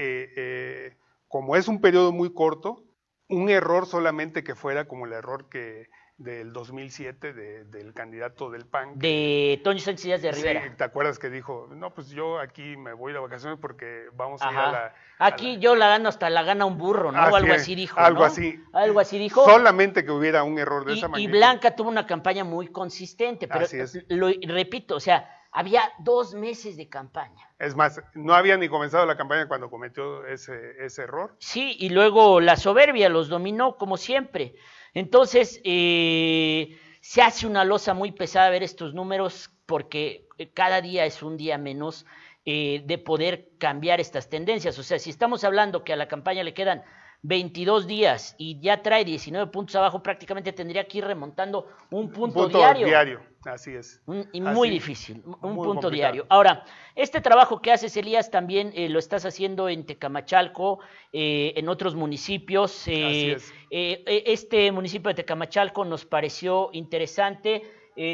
[1.27, 2.83] como es un periodo muy corto,
[3.27, 5.89] un error solamente que fuera como el error que
[6.19, 8.99] del 2007 del candidato del PAN.
[8.99, 10.63] De Toño Sánchez de Rivera.
[10.63, 14.41] Sí, ¿te acuerdas que dijo, no, pues yo aquí me voy de vacaciones porque vamos
[14.41, 14.95] a ir a la...
[15.17, 17.19] Aquí yo la gano hasta la gana un burro, ¿no?
[17.19, 17.99] o algo así dijo.
[17.99, 18.61] Algo así.
[18.73, 19.45] Algo así dijo.
[19.45, 21.29] Solamente que hubiera un error de esa manera.
[21.29, 23.65] Y Blanca tuvo una campaña muy consistente, pero
[24.09, 27.49] lo repito, o sea, había dos meses de campaña.
[27.59, 31.35] Es más, no había ni comenzado la campaña cuando cometió ese, ese error.
[31.39, 34.55] Sí, y luego la soberbia los dominó como siempre.
[34.93, 41.05] Entonces, eh, se hace una losa muy pesada ver estos números porque eh, cada día
[41.05, 42.05] es un día menos
[42.45, 44.77] eh, de poder cambiar estas tendencias.
[44.79, 46.83] O sea, si estamos hablando que a la campaña le quedan
[47.21, 52.39] 22 días y ya trae 19 puntos abajo, prácticamente tendría que ir remontando un punto,
[52.39, 53.21] un punto diario.
[53.45, 54.01] Así es.
[54.33, 56.25] y muy difícil, un punto diario.
[56.29, 60.79] Ahora, este trabajo que haces, Elías, también eh, lo estás haciendo en Tecamachalco,
[61.13, 62.83] eh, en otros municipios.
[62.87, 63.37] Eh,
[63.69, 67.63] este municipio de Tecamachalco nos pareció interesante.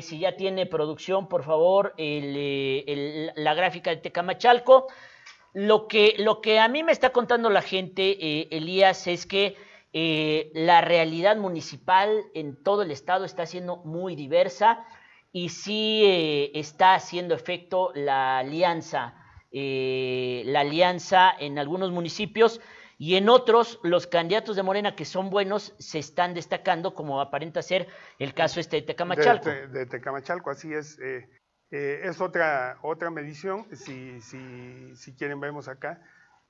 [0.01, 4.87] si ya tiene producción, por favor, la gráfica de Tecamachalco.
[5.55, 9.55] Lo que, lo que a mí me está contando la gente, eh, Elías, es que
[9.93, 14.85] eh, la realidad municipal en todo el estado está siendo muy diversa
[15.31, 19.15] y sí eh, está haciendo efecto la alianza,
[19.53, 22.59] la alianza en algunos municipios
[22.97, 27.61] y en otros los candidatos de Morena que son buenos se están destacando, como aparenta
[27.61, 27.87] ser
[28.19, 29.49] el caso este de Tecamachalco.
[29.49, 30.99] De, Tecamachalco, así es.
[31.77, 35.99] Eh, es otra, otra medición, si, si, si quieren vemos acá.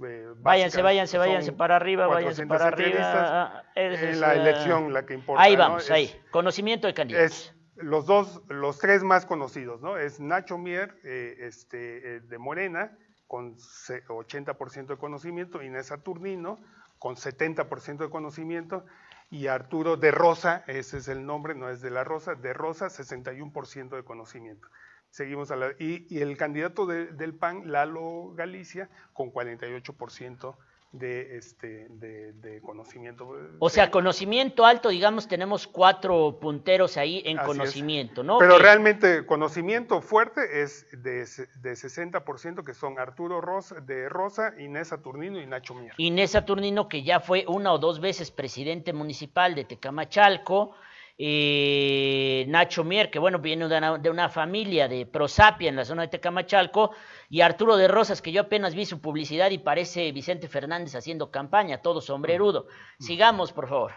[0.03, 2.99] Eh, váyanse, váyanse, váyanse para arriba, váyanse para arriba.
[3.01, 5.41] Ah, es, la elección la que importa.
[5.41, 6.15] Ahí vamos, ahí.
[6.29, 7.31] Conocimiento de candidatos.
[7.31, 9.97] Es los dos, los tres más conocidos, ¿no?
[9.97, 16.59] Es Nacho Mier, eh, este, de Morena, con 80% de conocimiento, Inés Saturnino,
[16.99, 18.85] con 70% de conocimiento,
[19.31, 22.89] y Arturo de Rosa, ese es el nombre, no es de la Rosa, de Rosa,
[22.89, 24.67] 61% de conocimiento.
[25.15, 30.55] Seguimos a la, y, el candidato del PAN, Lalo Galicia, con 48%
[30.91, 33.33] de, este, de, conocimiento.
[33.59, 38.39] O sea, conocimiento alto, digamos, tenemos cuatro punteros ahí en conocimiento, ¿no?
[38.39, 44.89] Pero realmente conocimiento fuerte es de, de 60%, que son Arturo Rosa, de Rosa, Inés
[44.89, 45.93] Saturnino y Nacho Mier.
[45.95, 50.75] Inés Saturnino, que ya fue una o dos veces presidente municipal de Tecamachalco,
[51.17, 56.07] eh, Nacho Mier, que bueno, viene de una, familia de Prosapia en la zona de
[56.09, 56.91] Tecamachalco,
[57.29, 61.31] y Arturo de Rosas, que yo apenas vi su publicidad y parece Vicente Fernández haciendo
[61.31, 62.67] campaña, todo sombrerudo.
[62.99, 63.93] Sigamos, por favor.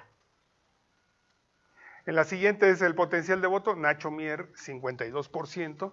[2.06, 5.92] En la siguiente es el potencial de voto, Nacho Mier, 52%,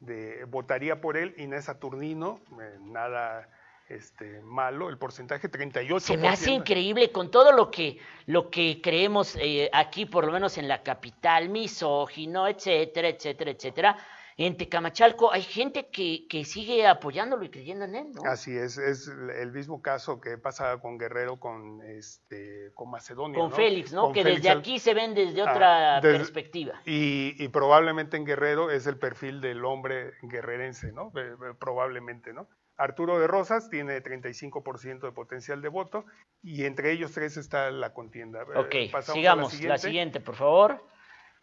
[0.00, 3.48] de, votaría por él, Inés Saturnino, eh, nada
[3.88, 6.00] este, malo, el porcentaje 38%.
[6.00, 10.32] Se me hace increíble con todo lo que, lo que creemos eh, aquí, por lo
[10.32, 13.96] menos en la capital, misógino, etcétera, etcétera, etcétera.
[14.38, 18.30] En Tecamachalco hay gente que, que sigue apoyándolo y creyendo en él, ¿no?
[18.30, 23.38] Así es, es el mismo caso que pasa con Guerrero, con, este, con Macedonia.
[23.38, 24.12] Con Félix, ¿no?
[24.12, 26.82] que desde aquí se ven desde ah, otra perspectiva.
[26.84, 31.10] Y, y, probablemente en Guerrero es el perfil del hombre guerrerense, ¿no?
[31.58, 32.46] Probablemente, ¿no?
[32.76, 36.04] Arturo de Rosas tiene 35% de potencial de voto
[36.42, 38.42] y entre ellos tres está la contienda.
[38.54, 39.60] Ok, sigamos.
[39.62, 40.20] La siguiente.
[40.20, 40.84] por favor.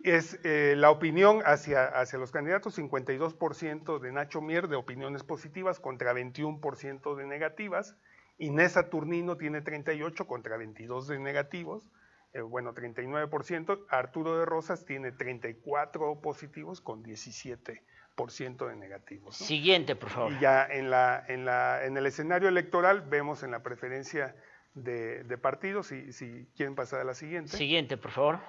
[0.03, 5.79] Es eh, la opinión hacia, hacia los candidatos, 52% de Nacho Mier de opiniones positivas
[5.79, 7.95] contra 21% de negativas.
[8.38, 11.89] Inés Saturnino tiene 38 contra 22 de negativos,
[12.34, 13.86] eh, bueno, 39%.
[13.89, 19.36] Arturo de Rosas tiene 34 positivos con 17 por ciento de negativos.
[19.36, 20.32] Siguiente, por favor.
[20.34, 24.36] Y ya en, la, en, la, en el escenario electoral vemos en la preferencia
[24.74, 27.55] de, partidos, si, si quieren pasar a la siguiente.
[27.55, 28.39] Siguiente, por favor.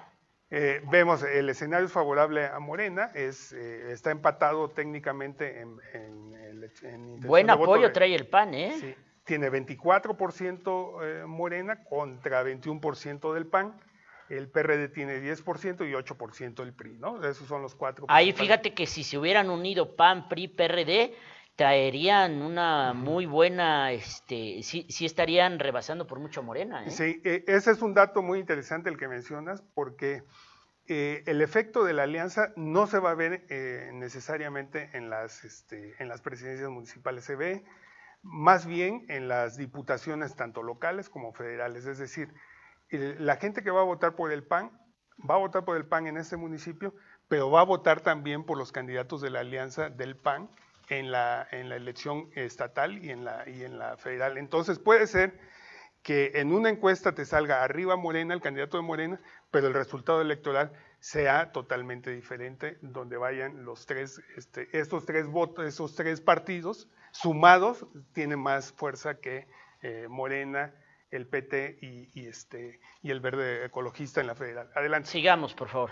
[0.51, 7.19] Eh, vemos el escenario es favorable a Morena, es, eh, está empatado técnicamente en, en,
[7.21, 8.73] Buen apoyo trae el PAN, ¿eh?
[8.79, 13.75] Sí, tiene 24% eh, Morena contra 21% del PAN
[14.29, 17.23] el PRD tiene 10% y 8% el PRI, ¿no?
[17.23, 18.05] Esos son los cuatro.
[18.09, 21.13] Ahí fíjate que si se hubieran unido PAN, PRI, PRD,
[21.55, 26.85] traerían una muy buena, este, sí, sí estarían rebasando por mucho Morena.
[26.85, 26.91] ¿eh?
[26.91, 30.23] Sí, e, ese es un dato muy interesante el que mencionas, porque
[30.87, 35.45] eh, el efecto de la alianza no se va a ver eh, necesariamente en las,
[35.45, 37.63] este, en las presidencias municipales, se ve
[38.21, 42.33] más bien en las diputaciones tanto locales como federales, es decir,
[42.89, 44.71] la gente que va a votar por el PAN
[45.29, 46.93] va a votar por el PAN en ese municipio,
[47.27, 50.49] pero va a votar también por los candidatos de la alianza del PAN
[50.89, 54.37] en la, en la elección estatal y en, la, y en la federal.
[54.37, 55.39] Entonces puede ser
[56.03, 59.19] que en una encuesta te salga arriba Morena, el candidato de Morena,
[59.49, 65.65] pero el resultado electoral sea totalmente diferente, donde vayan los tres, este, estos tres votos,
[65.65, 69.47] esos tres partidos sumados tienen más fuerza que
[69.81, 70.75] eh, Morena,
[71.11, 74.69] el PT y, este, y el verde ecologista en la federal.
[74.75, 75.09] Adelante.
[75.09, 75.91] Sigamos, por favor.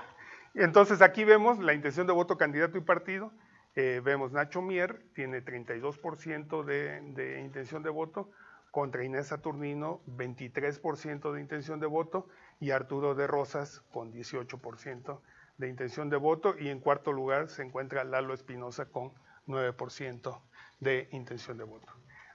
[0.56, 3.32] Entonces aquí vemos la intención de voto candidato y partido.
[3.76, 8.30] Eh, vemos Nacho Mier, tiene 32% de, de intención de voto,
[8.70, 12.28] contra Inés Saturnino, 23% de intención de voto,
[12.60, 15.20] y Arturo de Rosas con 18%
[15.58, 19.12] de intención de voto, y en cuarto lugar se encuentra Lalo Espinosa con
[19.48, 20.40] 9%
[20.80, 21.88] de intención de voto.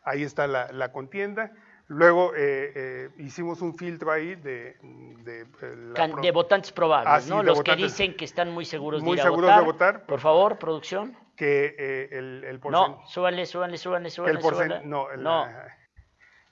[0.03, 1.53] Ahí está la, la contienda.
[1.89, 4.77] Luego eh, eh, hicimos un filtro ahí de...
[4.83, 7.43] De, eh, de votantes probables, ah, ¿no?
[7.43, 9.59] Los que dicen que están muy seguros de ir a votar.
[9.61, 10.07] de votar.
[10.07, 11.17] Por favor, producción.
[11.35, 14.77] Que el, el No, súbanle, súbanle, súbanle, súbanle.
[14.77, 15.47] El No, no.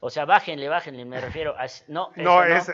[0.00, 1.66] O sea, bájenle, bájenle, me refiero a...
[1.88, 2.72] No, no, es,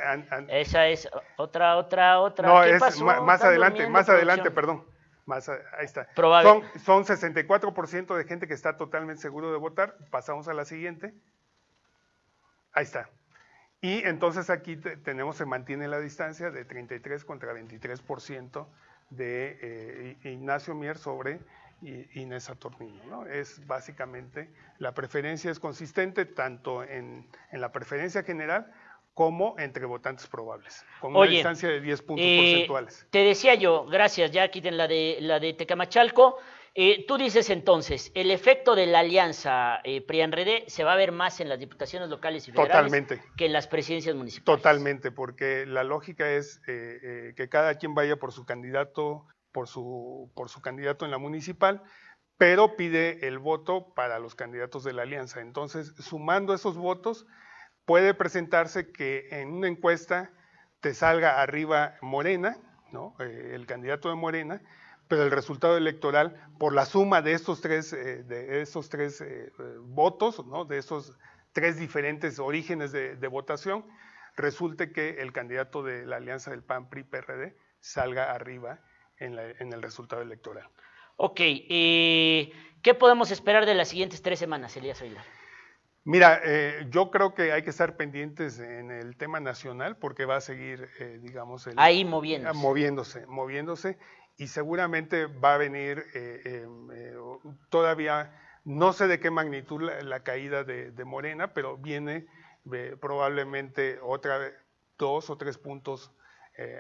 [0.49, 2.49] esa es otra, otra, otra.
[2.49, 4.85] No, es más adelante, más adelante, perdón.
[5.25, 6.09] Más, ahí está.
[6.15, 6.63] Probable.
[6.83, 9.97] Son, son 64% de gente que está totalmente seguro de votar.
[10.11, 11.15] Pasamos a la siguiente.
[12.73, 13.09] Ahí está.
[13.81, 18.67] Y entonces aquí tenemos, se mantiene la distancia de 33 contra 23%
[19.11, 21.41] de eh, Ignacio Mier sobre
[22.15, 23.03] Inés Saturnino.
[23.09, 23.27] ¿no?
[23.27, 24.49] Es básicamente,
[24.79, 28.73] la preferencia es consistente tanto en, la preferencia general
[29.15, 33.07] como entre votantes probables, con una distancia de 10 puntos eh, porcentuales.
[33.11, 36.39] Te decía yo, gracias, ya quiten la de, la de Tecamachalco,
[36.75, 41.13] eh, tú dices entonces, el efecto de la alianza eh, PRI-ANREDE se va a ver
[41.13, 44.63] más en las diputaciones locales y federales que en las presidencias municipales.
[44.63, 49.69] Totalmente, porque la lógica es eh, eh, que cada quien vaya por su candidato, por
[49.69, 51.83] su, por su candidato en la municipal,
[52.39, 55.43] pero pide el voto para los candidatos de la alianza.
[55.43, 57.27] Entonces, sumando esos votos,
[57.85, 60.31] puede presentarse que en una encuesta
[60.81, 62.57] te salga arriba Morena,
[62.93, 63.15] ¿no?
[63.21, 64.63] el candidato de Morena,
[65.13, 69.53] pero el resultado electoral, por la suma de estos tres, eh, de esos tres eh,
[69.83, 70.65] votos, ¿no?
[70.65, 71.13] de, esos,
[71.53, 73.85] tres diferentes orígenes de, votación,
[74.37, 78.81] resulte que el candidato de la alianza del PAN PRI PRD salga arriba
[79.19, 80.67] en, el resultado electoral.
[81.17, 82.51] Ok, eh,
[82.81, 85.27] ¿qué podemos esperar de las siguientes tres semanas, Elías Aguilar?
[86.05, 90.37] Mira, eh, yo creo que hay que estar pendientes en el tema nacional porque va
[90.37, 92.59] a seguir, eh, digamos, ahí moviéndose.
[92.59, 93.99] moviéndose, moviéndose
[94.43, 96.89] y seguramente va a venir em,
[97.71, 102.27] todavía, no sé de qué magnitud la, caída de, Morena, pero viene
[103.01, 104.55] probablemente otra vez
[104.99, 106.11] dos o tres puntos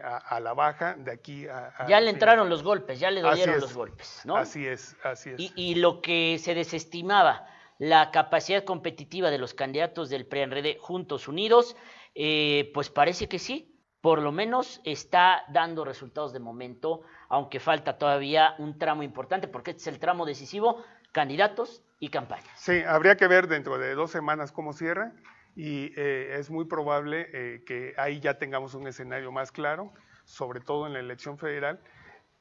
[0.04, 1.86] a, la baja de aquí a...
[1.88, 4.36] ya le entraron los golpes, ya le dolieron los golpes, ¿no?
[4.36, 5.38] Así es, así es.
[5.38, 7.46] Y, y lo que se desestimaba
[7.78, 11.76] la capacidad competitiva de los candidatos del PRI-RD Juntos Unidos,
[12.16, 17.02] eh, pues parece que sí, por lo menos está dando resultados de momento,
[17.32, 22.46] aunque falta todavía un tramo importante, porque este es el tramo decisivo, candidatos y campañas.
[22.56, 25.14] Sí, habría que ver dentro de dos semanas cómo cierra
[25.56, 30.60] y eh, es muy probable eh, que ahí ya tengamos un escenario más claro, sobre
[30.60, 31.80] todo en la elección federal,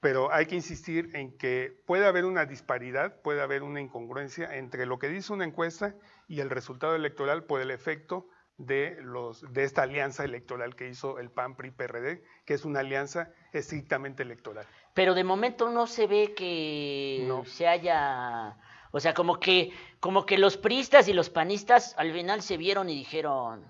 [0.02, 4.86] pero hay que insistir en que puede haber una disparidad, puede haber una incongruencia entre
[4.86, 5.96] lo que dice una encuesta
[6.28, 8.28] y el resultado electoral por el efecto
[8.66, 12.82] de, los, de esta alianza electoral que hizo el PAN PRI PRD, que es una
[12.82, 14.66] alianza estrictamente electoral.
[14.94, 18.58] Pero de momento no se ve que se haya,
[18.92, 19.72] o sea, como que
[20.02, 23.64] como que los priistas y los panistas al final se vieron y dijeron,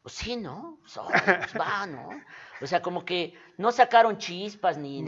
[0.00, 0.78] pues sí, ¿no?
[0.82, 0.96] Pues
[1.60, 2.08] va, ¿no?
[2.62, 5.04] O sea, como que no sacaron chispas ni,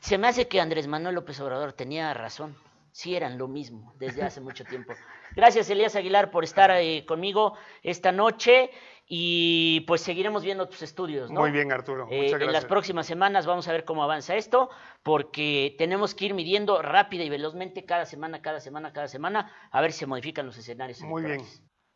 [0.00, 2.56] Se me hace que Andrés Manuel López Obrador tenía razón.
[2.98, 4.92] Sí eran lo mismo desde hace mucho tiempo.
[5.36, 8.72] Gracias, Elías Aguilar, por estar eh, conmigo esta noche
[9.06, 11.38] y pues seguiremos viendo tus estudios, ¿no?
[11.38, 12.08] Muy bien, Arturo.
[12.10, 12.48] Eh, Muchas gracias.
[12.48, 14.68] En las próximas semanas vamos a ver cómo avanza esto,
[15.04, 19.80] porque tenemos que ir midiendo rápida y velozmente cada semana, cada semana, cada semana, a
[19.80, 21.00] ver si se modifican los escenarios.
[21.02, 21.42] Muy bien.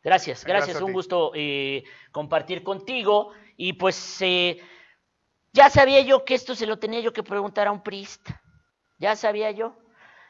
[0.01, 1.83] Gracias, gracias, un gusto eh,
[2.13, 3.33] compartir contigo.
[3.57, 4.61] Y pues eh,
[5.51, 8.41] ya sabía yo que esto se lo tenía yo que preguntar a un priista,
[8.99, 9.82] ya sabía yo.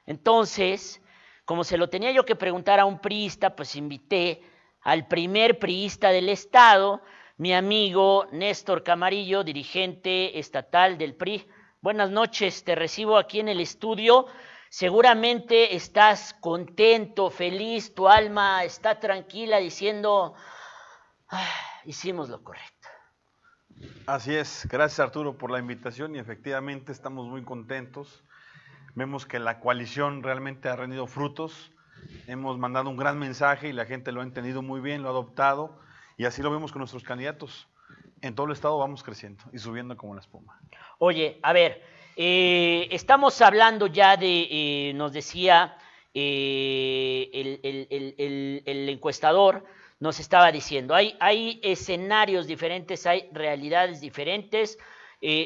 [0.05, 1.01] Entonces,
[1.45, 4.41] como se lo tenía yo que preguntar a un priista, pues invité
[4.81, 7.01] al primer priista del Estado,
[7.37, 11.47] mi amigo Néstor Camarillo, dirigente estatal del PRI.
[11.81, 14.27] Buenas noches, te recibo aquí en el estudio.
[14.69, 20.33] Seguramente estás contento, feliz, tu alma está tranquila diciendo,
[21.29, 21.47] ah,
[21.85, 22.87] hicimos lo correcto.
[24.05, 28.23] Así es, gracias Arturo por la invitación y efectivamente estamos muy contentos.
[28.95, 31.71] Vemos que la coalición realmente ha rendido frutos.
[32.27, 35.11] Hemos mandado un gran mensaje y la gente lo ha entendido muy bien, lo ha
[35.11, 35.79] adoptado
[36.17, 37.67] y así lo vemos con nuestros candidatos.
[38.21, 40.59] En todo el estado vamos creciendo y subiendo como la espuma.
[40.99, 41.81] Oye, a ver,
[42.15, 45.75] eh, estamos hablando ya de, eh, nos decía
[46.13, 47.29] eh,
[48.65, 49.65] el, encuestador,
[49.99, 54.77] nos estaba diciendo, hay, hay escenarios diferentes, hay realidades diferentes.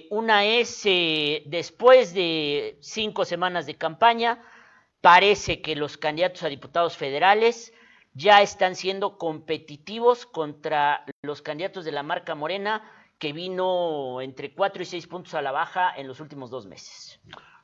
[0.10, 0.84] Una es,
[1.46, 4.42] después de cinco semanas de campaña,
[5.02, 7.74] parece que los candidatos a diputados federales
[8.14, 12.84] ya están siendo competitivos contra los candidatos de la marca Morena
[13.20, 17.20] que vino entre 4 y 6 puntos a la baja en los últimos dos meses.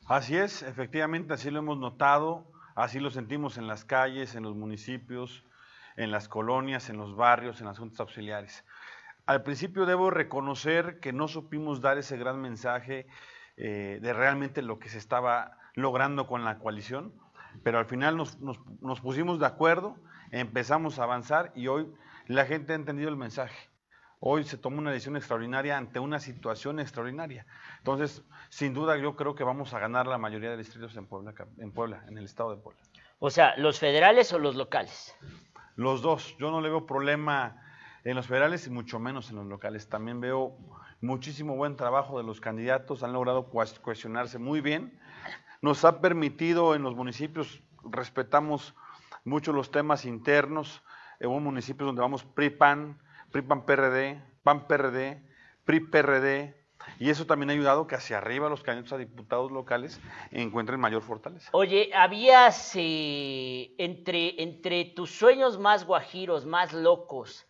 [0.06, 2.46] Así es, efectivamente así lo hemos notado,
[2.76, 5.44] así lo sentimos en las calles, en los municipios,
[5.96, 8.64] en las colonias, en los barrios, en las juntas auxiliares.
[9.26, 13.08] Al principio debo reconocer que no supimos dar ese gran mensaje
[13.56, 17.14] eh, de realmente lo que se estaba logrando con la coalición,
[17.64, 19.96] pero al final nos, nos pusimos de acuerdo,
[20.32, 21.88] empezamos a avanzar y hoy
[22.28, 23.70] la gente ha entendido el mensaje.
[24.20, 27.46] Hoy se toma una decisión extraordinaria ante una situación extraordinaria.
[27.80, 31.34] Entonces, sin duda, yo creo que vamos a ganar la mayoría de distritos en Puebla,
[31.58, 32.82] en Puebla, en el estado de Puebla.
[33.20, 35.14] O sea, ¿los federales o los locales?
[35.76, 36.38] Los dos.
[36.40, 37.63] Yo no le veo problema
[38.04, 39.88] en los federales y mucho menos en los locales.
[39.88, 40.58] También veo
[41.02, 43.04] muchísimo buen trabajo de los candidatos.
[43.04, 45.00] Han logrado cuestionarse muy bien.
[45.62, 48.76] Nos ha permitido en los municipios, respetamos
[49.24, 50.84] mucho los temas internos.
[51.22, 53.00] Hubo municipios donde vamos PRI-PAN,
[53.32, 55.24] PRI-PAN-PRD, PAN-PRD,
[55.64, 56.64] PRI-PRD,
[57.00, 60.02] y eso también ha ayudado que hacia arriba los candidatos a diputados locales
[60.32, 61.50] encuentren mayor fortaleza.
[61.54, 67.48] Oye, ¿habías eh, entre, entre tus sueños más guajiros, más locos,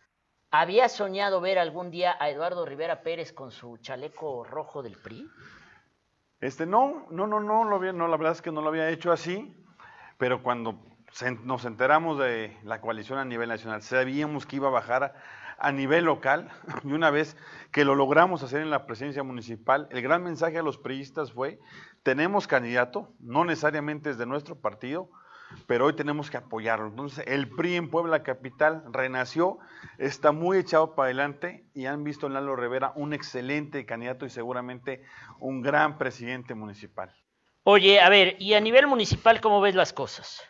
[0.60, 5.28] ¿habías soñado ver algún día a Eduardo Rivera Pérez con su chaleco rojo del PRI?
[6.40, 8.88] Este, no, no, no, no, lo había, no, la verdad es que no lo había
[8.90, 9.52] hecho así,
[10.16, 10.78] pero cuando
[11.42, 15.14] nos enteramos de la coalición a nivel nacional, sabíamos que iba a bajar
[15.58, 16.52] a nivel local,
[16.84, 17.36] y una vez
[17.72, 21.58] que lo logramos hacer en la presidencia municipal, el gran mensaje a los priistas fue,
[22.04, 25.10] tenemos candidato, no necesariamente es de nuestro partido,
[25.66, 26.88] pero hoy tenemos que apoyarlo.
[26.88, 29.58] Entonces, el PRI en Puebla Capital renació,
[29.98, 34.30] está muy echado para adelante y han visto en Lalo Rivera un excelente candidato y
[34.30, 35.02] seguramente
[35.38, 37.14] un gran presidente municipal.
[37.64, 40.42] Oye, a ver, y a nivel municipal, ¿cómo ves las cosas?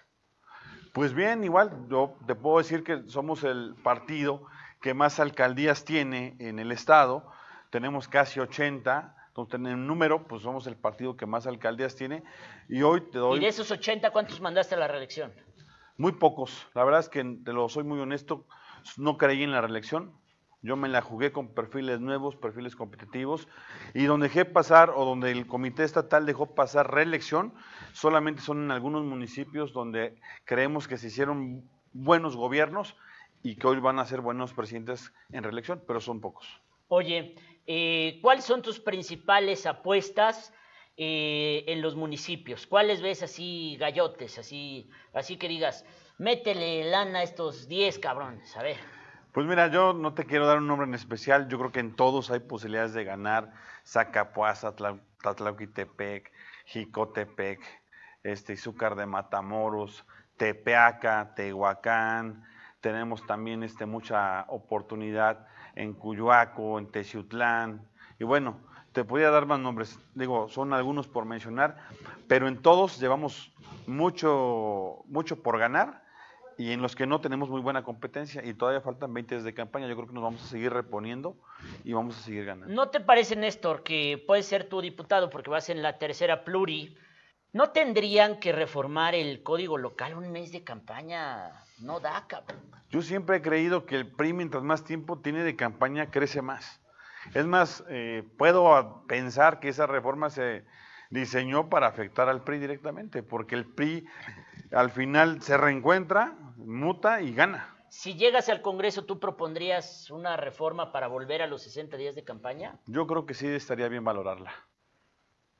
[0.92, 4.46] Pues bien, igual, yo te puedo decir que somos el partido
[4.80, 7.30] que más alcaldías tiene en el estado,
[7.70, 12.22] tenemos casi 80, entonces en número, pues somos el partido que más alcaldías tiene,
[12.68, 13.38] y hoy te doy...
[13.38, 15.32] ¿Y de esos 80 cuántos mandaste a la reelección?
[15.96, 18.46] Muy pocos, la verdad es que te lo soy muy honesto,
[18.96, 20.12] no creí en la reelección,
[20.62, 23.48] yo me la jugué con perfiles nuevos, perfiles competitivos,
[23.92, 27.54] y donde dejé pasar, o donde el comité estatal dejó pasar reelección,
[27.92, 32.96] solamente son en algunos municipios donde creemos que se hicieron buenos gobiernos,
[33.42, 36.46] y que hoy van a ser buenos presidentes en reelección, pero son pocos.
[36.88, 37.34] Oye,
[37.66, 40.52] eh, ¿cuáles son tus principales apuestas
[40.96, 42.66] eh, en los municipios?
[42.66, 45.84] ¿Cuáles ves así gallotes, así, así que digas,
[46.18, 48.76] métele lana a estos 10 cabrones, a ver?
[49.32, 51.96] Pues mira, yo no te quiero dar un nombre en especial, yo creo que en
[51.96, 53.52] todos hay posibilidades de ganar,
[53.84, 54.76] Zacapuaza,
[55.22, 56.30] Tatlauquitepec,
[56.66, 57.60] Jicotepec,
[58.22, 60.04] este, Izúcar de Matamoros,
[60.36, 62.44] Tepeaca, Tehuacán,
[62.84, 67.80] tenemos también este, mucha oportunidad en Cuyoaco, en Teciutlán,
[68.18, 68.58] y bueno,
[68.92, 71.78] te podría dar más nombres, digo, son algunos por mencionar,
[72.28, 73.50] pero en todos llevamos
[73.86, 76.04] mucho, mucho por ganar
[76.58, 79.54] y en los que no tenemos muy buena competencia y todavía faltan 20 días de
[79.54, 81.38] campaña, yo creo que nos vamos a seguir reponiendo
[81.84, 82.74] y vamos a seguir ganando.
[82.74, 86.94] ¿No te parece, Néstor, que puedes ser tu diputado porque vas en la tercera pluri?
[87.54, 91.52] ¿No tendrían que reformar el código local un mes de campaña?
[91.78, 92.60] No da, cabrón.
[92.90, 96.80] Yo siempre he creído que el PRI, mientras más tiempo tiene de campaña, crece más.
[97.32, 100.64] Es más, eh, puedo pensar que esa reforma se
[101.10, 104.04] diseñó para afectar al PRI directamente, porque el PRI
[104.72, 107.72] al final se reencuentra, muta y gana.
[107.88, 112.24] Si llegas al Congreso, ¿tú propondrías una reforma para volver a los 60 días de
[112.24, 112.80] campaña?
[112.86, 114.52] Yo creo que sí estaría bien valorarla.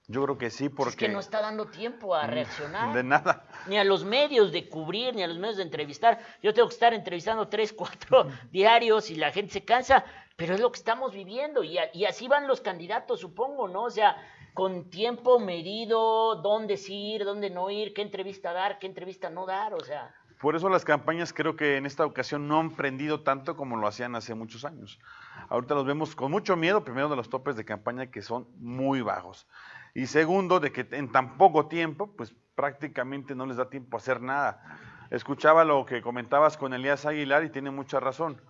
[0.07, 0.91] Yo creo que sí, porque...
[0.91, 2.95] Es que no está dando tiempo a mm, reaccionar.
[2.95, 3.47] De nada.
[3.67, 6.19] Ni a los medios de cubrir, ni a los medios de entrevistar.
[6.43, 10.05] Yo tengo que estar entrevistando tres, cuatro diarios y la gente se cansa,
[10.37, 13.85] pero es lo que estamos viviendo y, y así van los candidatos, supongo, ¿no?
[13.85, 14.17] O sea,
[14.55, 19.47] con tiempo medido, dónde sí ir, dónde no ir, qué entrevista dar, qué entrevista no
[19.47, 20.15] dar, o sea...
[20.41, 23.87] Por eso las campañas creo que en esta ocasión no han prendido tanto como lo
[23.87, 24.99] hacían hace muchos años.
[25.49, 29.01] Ahorita los vemos con mucho miedo, primero de los topes de campaña que son muy
[29.01, 29.47] bajos.
[29.95, 34.01] Y segundo, de que en tan poco tiempo, pues prácticamente no les da tiempo a
[34.01, 34.61] hacer nada.
[35.11, 38.43] Escuchaba lo que comentabas con Elías Aguilar y tiene mucha razón.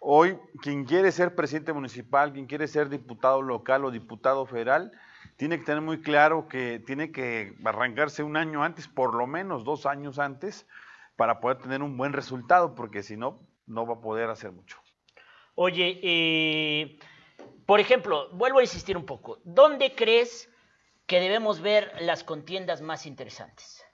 [0.00, 4.92] Hoy, quien quiere ser presidente municipal, quien quiere ser diputado local o diputado federal,
[5.36, 9.64] tiene que tener muy claro que tiene que arrancarse un año antes, por lo menos
[9.64, 10.66] dos años antes,
[11.16, 14.78] para poder tener un buen resultado, porque si no, no va a poder hacer mucho.
[15.54, 16.98] Oye, eh,
[17.66, 20.48] por ejemplo, vuelvo a insistir un poco, ¿dónde crees
[21.08, 23.84] que debemos ver las contiendas más interesantes?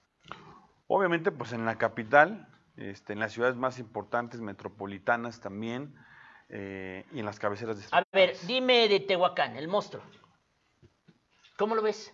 [0.89, 5.95] Obviamente, pues en la capital, este, en las ciudades más importantes, metropolitanas también,
[6.51, 10.03] eh, y en las cabeceras de A ver, dime de Tehuacán, el monstruo.
[11.57, 12.13] ¿Cómo lo ves?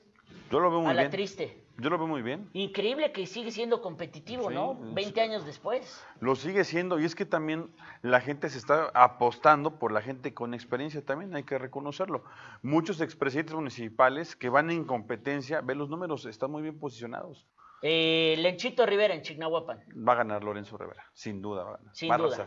[0.50, 1.04] Yo lo veo muy a bien.
[1.04, 1.59] la triste.
[1.80, 2.50] Yo lo veo muy bien.
[2.52, 4.76] Increíble que sigue siendo competitivo, ¿no?
[4.92, 6.04] 20 años después.
[6.20, 7.70] Lo sigue siendo y es que también
[8.02, 12.24] la gente se está apostando por la gente con experiencia también, hay que reconocerlo.
[12.62, 17.46] Muchos expresidentes municipales que van en competencia, ve los números, están muy bien posicionados.
[17.82, 19.82] Eh, Lenchito Rivera en Chignahuapan.
[20.06, 21.94] Va a ganar Lorenzo Rivera, sin duda va a ganar.
[21.94, 22.46] Sin duda.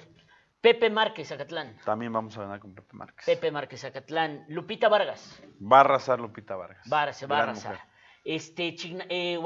[0.62, 1.76] Pepe Márquez, Zacatlán.
[1.84, 3.26] También vamos a ganar con Pepe Márquez.
[3.26, 4.46] Pepe Márquez, Zacatlán.
[4.48, 5.44] Lupita Vargas.
[5.60, 6.86] Va a arrasar Lupita Vargas.
[6.86, 7.93] Va, va a arrasar.
[8.24, 8.76] Este,
[9.10, 9.40] eh,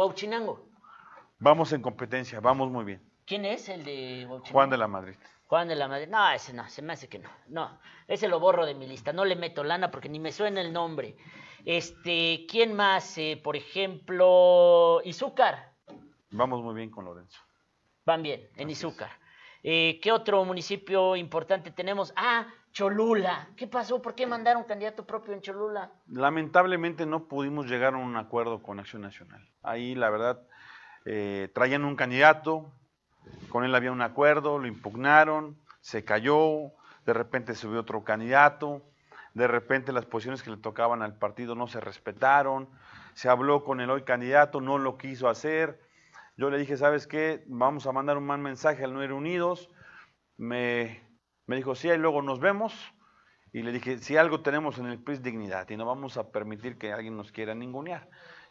[1.40, 3.02] Vamos en competencia, vamos muy bien.
[3.26, 5.16] ¿Quién es el de Juan de la Madrid.
[5.48, 6.08] Juan de la Madrid.
[6.10, 7.30] No, ese no, se me hace que no.
[7.48, 9.14] No, ese lo borro de mi lista.
[9.14, 11.16] No le meto lana porque ni me suena el nombre.
[11.66, 13.18] Este, ¿quién más?
[13.18, 15.74] Eh, por ejemplo, Izúcar.
[16.32, 17.40] Vamos muy bien con Lorenzo.
[18.06, 19.10] Van bien, en Izúcar.
[19.64, 22.14] Eh, ¿Qué otro municipio importante tenemos?
[22.16, 22.48] Ah,
[22.78, 23.48] Cholula.
[23.56, 24.04] ¿Qué pasó?
[24.04, 25.92] ¿Por qué mandaron candidato propio en Cholula?
[26.06, 29.50] Lamentablemente no pudimos llegar a un acuerdo con Acción Nacional.
[29.64, 30.44] Ahí, la verdad,
[31.04, 32.72] eh, traían un candidato,
[33.50, 36.72] con él había un acuerdo, lo impugnaron, se cayó,
[37.08, 38.84] de repente subió otro candidato,
[39.34, 42.70] de repente las posiciones que le tocaban al partido no se respetaron,
[43.16, 45.82] se habló con el hoy candidato, no lo quiso hacer,
[46.36, 47.44] yo le dije, ¿sabes qué?
[47.48, 49.72] Vamos a mandar un mal mensaje al Nueve Unidos.
[50.38, 51.07] Me,
[51.48, 52.74] me dijo, sí, y luego nos vemos.
[53.54, 56.78] Y le dije, si algo tenemos en el PRI dignidad y no vamos a permitir
[56.78, 58.08] que alguien nos quiera ningunear.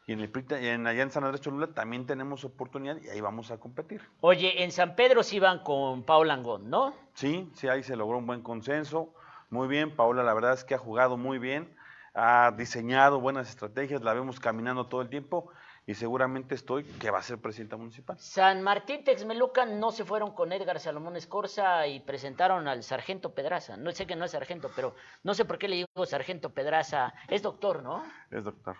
[0.06, 3.50] Y en, el, en allá en San Andrés Cholula también tenemos oportunidad y ahí vamos
[3.50, 4.02] a competir.
[4.20, 6.94] Oye, en San Pedro sí van con Paula Angón, ¿no?
[7.14, 9.12] Sí, sí, ahí se logró un buen consenso.
[9.50, 11.76] Muy bien, Paula, la verdad es que ha jugado muy bien,
[12.14, 15.50] ha diseñado buenas estrategias, la vemos caminando todo el tiempo
[15.86, 18.18] y seguramente estoy que va a ser presidenta municipal.
[18.18, 23.76] San Martín Texmeluca no se fueron con Edgar Salomón Escorza y presentaron al sargento Pedraza.
[23.76, 27.14] No sé que no es sargento, pero no sé por qué le digo sargento Pedraza.
[27.28, 28.04] Es doctor, ¿no?
[28.32, 28.76] Es doctor.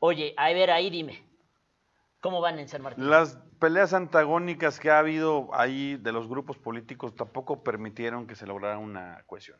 [0.00, 1.24] Oye, a ver, ahí dime.
[2.20, 3.08] ¿Cómo van en San Martín?
[3.08, 8.46] Las peleas antagónicas que ha habido ahí de los grupos políticos tampoco permitieron que se
[8.46, 9.58] lograra una cohesión.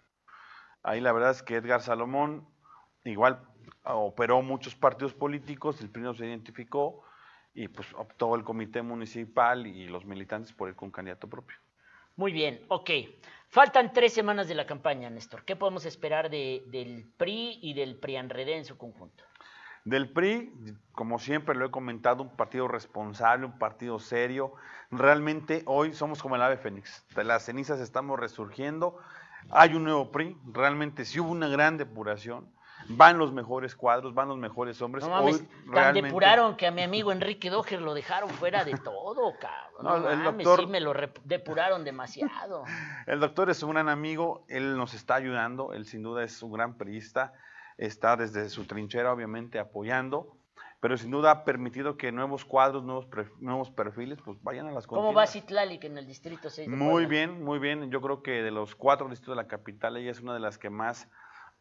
[0.82, 2.46] Ahí la verdad es que Edgar Salomón
[3.04, 3.40] igual
[3.84, 7.02] operó muchos partidos políticos, el PRI se identificó
[7.54, 11.56] y pues optó el comité municipal y los militantes por ir con candidato propio.
[12.16, 12.90] Muy bien, ok.
[13.48, 15.44] Faltan tres semanas de la campaña, Néstor.
[15.44, 19.24] ¿Qué podemos esperar de, del PRI y del PRIANRED en su conjunto?
[19.84, 20.52] Del PRI,
[20.92, 24.52] como siempre lo he comentado, un partido responsable, un partido serio.
[24.90, 27.04] Realmente hoy somos como el ave fénix.
[27.16, 28.98] De las cenizas estamos resurgiendo.
[29.50, 30.36] Hay un nuevo PRI.
[30.52, 32.46] Realmente sí hubo una gran depuración
[32.96, 35.04] van los mejores cuadros, van los mejores hombres.
[35.04, 39.34] No mames, tan depuraron que a mi amigo Enrique Doger lo dejaron fuera de todo,
[39.38, 40.02] cabrón.
[40.02, 40.60] No, el doctor...
[40.60, 40.92] sí me lo
[41.24, 42.64] depuraron demasiado.
[43.06, 46.52] El doctor es un gran amigo, él nos está ayudando, él sin duda es un
[46.52, 47.32] gran periodista,
[47.78, 50.36] está desde su trinchera obviamente apoyando
[50.80, 53.06] pero sin duda ha permitido que nuevos cuadros, nuevos,
[53.38, 56.68] nuevos perfiles, pues vayan a las ¿Cómo va Citlalic en el distrito 6?
[56.68, 57.90] muy bien, muy bien.
[57.90, 60.56] Yo creo que de los cuatro distritos de la capital, ella es una de las
[60.56, 61.06] que más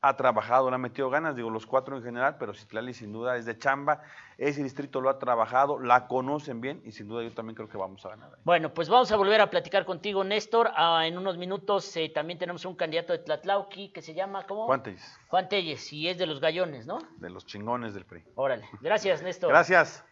[0.01, 3.35] ha trabajado, le ha metido ganas, digo los cuatro en general, pero Citlali sin duda
[3.35, 4.01] es de chamba,
[4.37, 7.77] ese distrito lo ha trabajado, la conocen bien y sin duda yo también creo que
[7.77, 8.31] vamos a ganar.
[8.45, 10.71] Bueno, pues vamos a volver a platicar contigo, Néstor.
[10.75, 14.65] Ah, en unos minutos eh, también tenemos un candidato de Tlatlauqui que se llama, ¿cómo?
[14.67, 15.19] Juan Telles.
[15.27, 16.99] Juan Telles, y es de los gallones, ¿no?
[17.17, 18.23] De los chingones del PRI.
[18.35, 19.49] Órale, gracias, Néstor.
[19.49, 20.05] Gracias.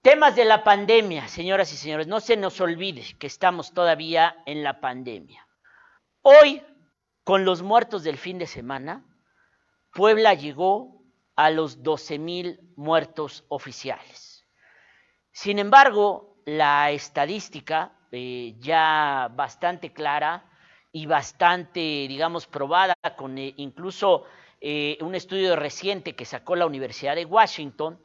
[0.00, 4.62] Temas de la pandemia, señoras y señores, no se nos olvide que estamos todavía en
[4.62, 5.46] la pandemia.
[6.22, 6.62] Hoy,
[7.24, 9.04] con los muertos del fin de semana,
[9.96, 11.00] Puebla llegó
[11.36, 14.46] a los 12 mil muertos oficiales.
[15.32, 20.44] Sin embargo, la estadística eh, ya bastante clara
[20.92, 24.24] y bastante, digamos, probada con eh, incluso
[24.60, 27.98] eh, un estudio reciente que sacó la Universidad de Washington,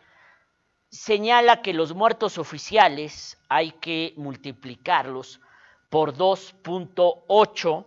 [0.89, 5.41] señala que los muertos oficiales hay que multiplicarlos
[5.89, 7.85] por 2.8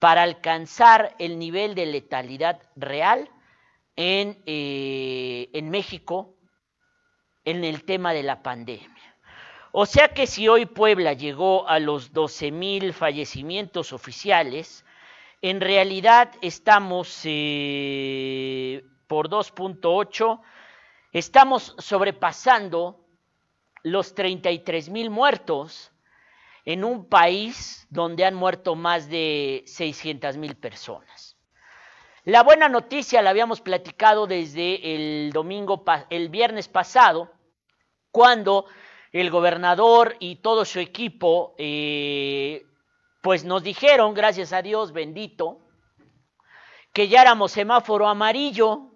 [0.00, 3.30] para alcanzar el nivel de letalidad real
[3.96, 6.34] en, eh, en México
[7.44, 9.16] en el tema de la pandemia.
[9.72, 14.84] O sea que si hoy Puebla llegó a los 12 mil fallecimientos oficiales,
[15.42, 20.40] en realidad estamos eh, por 2.8,
[21.12, 23.04] estamos sobrepasando
[23.82, 25.92] los 33 mil muertos
[26.64, 31.33] en un país donde han muerto más de 600 mil personas.
[32.26, 37.30] La buena noticia la habíamos platicado desde el domingo, el viernes pasado,
[38.10, 38.64] cuando
[39.12, 42.64] el gobernador y todo su equipo, eh,
[43.20, 45.58] pues nos dijeron, gracias a Dios bendito,
[46.94, 48.90] que ya éramos semáforo amarillo.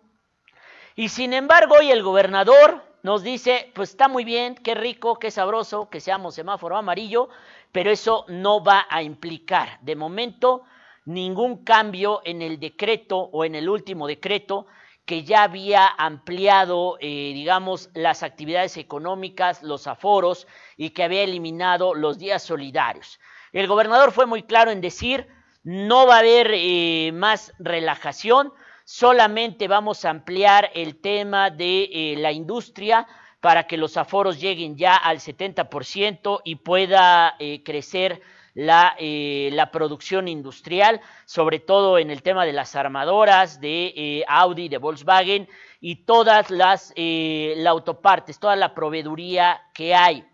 [0.97, 5.31] Y sin embargo, hoy el gobernador nos dice, pues está muy bien, qué rico, qué
[5.31, 7.29] sabroso que seamos semáforo amarillo,
[7.73, 10.65] pero eso no va a implicar de momento
[11.09, 14.67] ningún cambio en el decreto o en el último decreto
[15.07, 20.47] que ya había ampliado, eh, digamos, las actividades económicas, los aforos
[20.77, 23.19] y que había eliminado los días solidarios.
[23.55, 25.27] El gobernador fue muy claro en decir,
[25.63, 28.53] no va a haber eh, más relajación,
[28.85, 33.07] solamente vamos a ampliar el tema de eh, la industria
[33.41, 37.35] para que los aforos lleguen ya al 70% y pueda
[37.65, 38.21] crecer
[38.59, 44.25] la, eh, la, producción industrial, sobre todo en el tema de las armadoras de eh,
[44.27, 45.49] Audi, de Volkswagen
[45.81, 50.25] y todas las eh, la autopartes, toda la proveeduría que hay.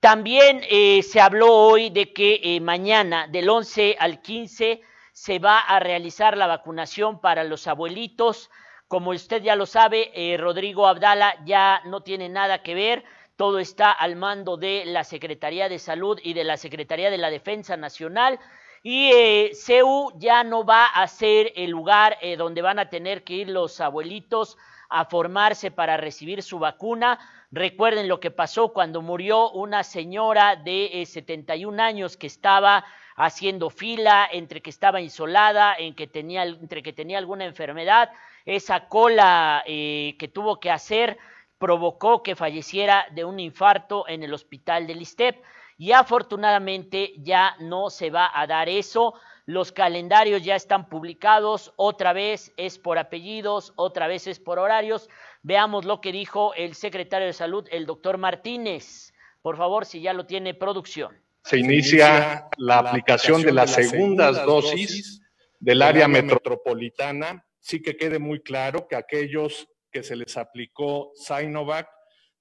[0.00, 0.62] También
[1.02, 4.80] se habló hoy de que mañana, del 11 al 15,
[5.12, 8.50] se va a realizar la vacunación para los abuelitos.
[8.88, 10.10] Como usted ya lo sabe,
[10.40, 13.04] Rodrigo Abdala ya no tiene nada que ver
[13.40, 17.30] todo está al mando de la Secretaría de Salud y de la Secretaría de la
[17.30, 18.38] Defensa Nacional.
[18.82, 23.24] Y eh, CEU ya no va a ser el lugar eh, donde van a tener
[23.24, 24.58] que ir los abuelitos
[24.90, 27.18] a formarse para recibir su vacuna.
[27.50, 32.84] Recuerden lo que pasó cuando murió una señora de 71 eh, años que estaba
[33.16, 38.10] haciendo fila, entre que estaba insolada, entre que tenía alguna enfermedad,
[38.44, 41.18] esa cola que tuvo que hacer
[41.60, 45.44] provocó que falleciera de un infarto en el hospital del ISTEP
[45.76, 49.14] y afortunadamente ya no se va a dar eso.
[49.44, 55.10] Los calendarios ya están publicados, otra vez es por apellidos, otra vez es por horarios.
[55.42, 59.12] Veamos lo que dijo el secretario de Salud, el doctor Martínez.
[59.42, 61.14] Por favor, si ya lo tiene producción.
[61.44, 65.20] Se inicia la aplicación de las segundas dosis
[65.58, 67.44] del área metropolitana.
[67.58, 71.88] Sí que quede muy claro que aquellos que se les aplicó Sinovac.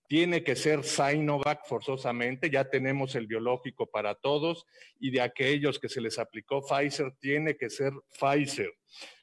[0.07, 4.65] Tiene que ser Sinovac forzosamente, ya tenemos el biológico para todos,
[4.99, 8.71] y de aquellos que se les aplicó Pfizer, tiene que ser Pfizer.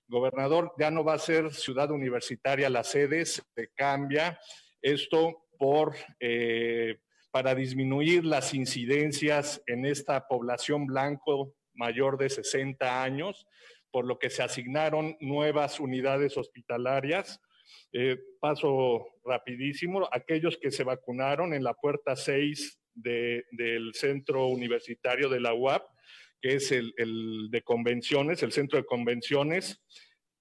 [0.08, 4.38] Gobernador, ya no va a ser ciudad universitaria la sede, se cambia.
[4.80, 6.98] Esto por, eh,
[7.32, 13.46] para disminuir las incidencias en esta población blanco mayor de 60 años,
[13.90, 17.40] por lo que se asignaron nuevas unidades hospitalarias
[17.92, 25.40] eh, paso rapidísimo, aquellos que se vacunaron en la puerta 6 del centro universitario de
[25.40, 25.82] la UAP,
[26.40, 29.82] que es el, el de convenciones, el centro de convenciones,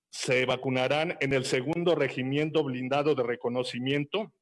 [0.10, 4.34] se vacunarán en el segundo regimiento blindado de reconocimiento.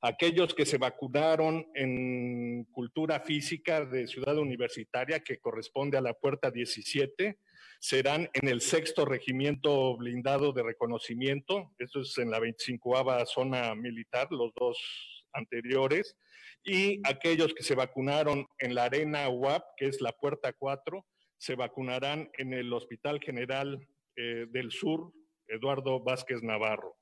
[0.00, 6.50] Aquellos que se vacunaron en cultura física de Ciudad Universitaria, que corresponde a la puerta
[6.50, 7.38] 17,
[7.82, 12.94] serán en el sexto regimiento blindado de reconocimiento, esto es en la 25
[13.26, 14.78] zona militar, los dos
[15.32, 16.16] anteriores,
[16.62, 21.04] y aquellos que se vacunaron en la arena UAP, que es la puerta 4,
[21.36, 25.12] se vacunarán en el Hospital General eh, del Sur,
[25.48, 26.94] Eduardo Vázquez Navarro.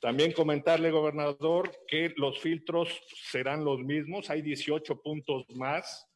[0.00, 2.88] También comentarle, gobernador, que los filtros
[3.30, 6.07] serán los mismos, hay 18 puntos más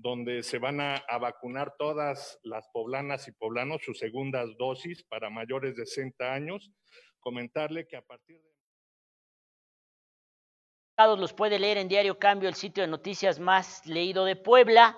[0.00, 5.74] donde se van a, vacunar todas las poblanas y poblanos sus segundas dosis para mayores
[5.76, 6.70] de 60 años.
[7.18, 8.48] Comentarle que a partir de
[11.16, 14.96] los puede leer en Diario Cambio, el sitio de noticias más leído de Puebla.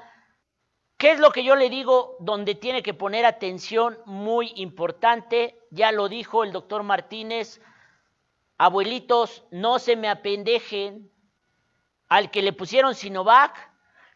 [0.97, 5.59] ¿Qué es lo que yo le digo donde tiene que poner atención muy importante?
[5.71, 7.61] Ya lo dijo el doctor Martínez.
[8.59, 11.11] Abuelitos, no se me apendejen.
[12.09, 13.70] Al que le pusieron Sinovac,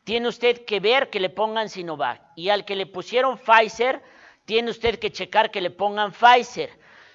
[0.05, 2.21] tiene usted que ver que le pongan Sinovac.
[2.37, 4.03] Y al que le pusieron Pfizer,
[4.45, 6.71] tiene usted que checar que le pongan Pfizer.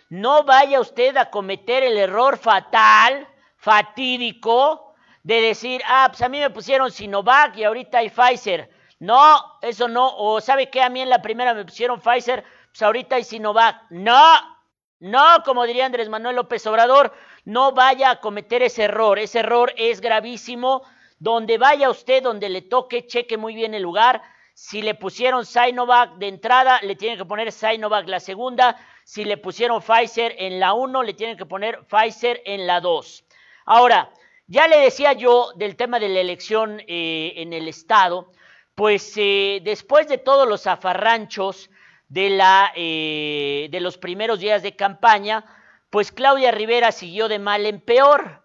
[0.10, 3.28] No vaya usted a cometer el error fatal,
[3.58, 8.72] fatídico, de decir, ah, pues a mí me pusieron Sinovac y ahorita hay Pfizer.
[8.98, 10.16] No, eso no.
[10.18, 13.84] O sabe que a mí en la primera me pusieron Pfizer, pues ahorita hay Sinovac.
[13.92, 14.58] No,
[15.00, 17.14] no, como diría Andrés Manuel López Obrador,
[17.46, 19.20] no vaya a cometer ese error.
[19.20, 20.84] Ese error es gravísimo
[21.20, 24.22] donde vaya usted, donde le toque, cheque muy bien el lugar.
[24.54, 28.78] Si le pusieron Sinovac de entrada, le tienen que poner Sinovac la segunda.
[29.04, 33.26] Si le pusieron Pfizer en la 1, le tienen que poner Pfizer en la 2.
[33.66, 34.12] Ahora,
[34.48, 38.32] ya le decía yo del tema de la elección eh, en el Estado,
[38.76, 41.70] pues eh, después de todos los afarranchos
[42.08, 45.46] de, la, eh, de los primeros días de campaña,
[45.90, 48.42] pues Claudia Rivera siguió de mal en peor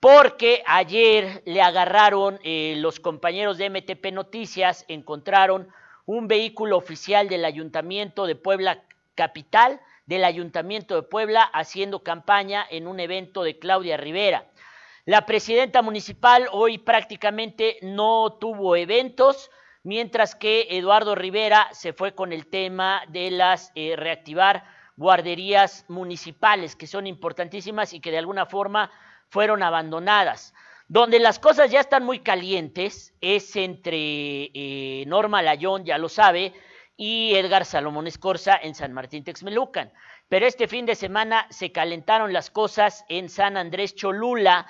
[0.00, 5.68] porque ayer le agarraron eh, los compañeros de MTP Noticias, encontraron
[6.04, 8.84] un vehículo oficial del Ayuntamiento de Puebla
[9.14, 14.46] Capital, del Ayuntamiento de Puebla, haciendo campaña en un evento de Claudia Rivera.
[15.04, 19.50] La presidenta municipal hoy prácticamente no tuvo eventos,
[19.82, 24.64] mientras que Eduardo Rivera se fue con el tema de las eh, reactivar
[24.96, 28.90] guarderías municipales, que son importantísimas y que de alguna forma
[29.36, 30.54] fueron abandonadas.
[30.88, 36.54] Donde las cosas ya están muy calientes es entre eh, Norma Layón, ya lo sabe,
[36.96, 39.92] y Edgar Salomón Escorza en San Martín Texmelucan.
[40.30, 44.66] Pero este fin de semana se calentaron las cosas en San Andrés Cholula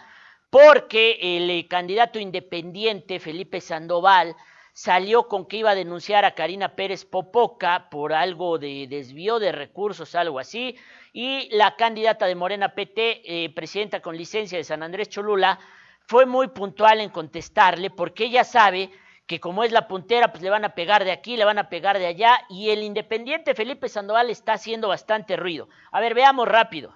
[0.51, 4.35] porque el eh, candidato independiente Felipe Sandoval
[4.77, 9.51] salió con que iba a denunciar a Karina Pérez Popoca por algo de desvío de
[9.51, 10.77] recursos, algo así,
[11.15, 15.59] y la candidata de Morena PT, eh, presidenta con licencia de San Andrés Cholula,
[16.07, 18.91] fue muy puntual en contestarle porque ella sabe
[19.27, 21.71] que como es la puntera, pues le van a pegar de aquí, le van a
[21.71, 25.71] pegar de allá, y el independiente Felipe Sandoval está haciendo bastante ruido.
[25.91, 26.95] A ver, veamos rápido.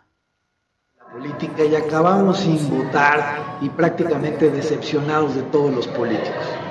[1.14, 6.69] Política y acabamos sin votar y prácticamente decepcionados de todos los políticos.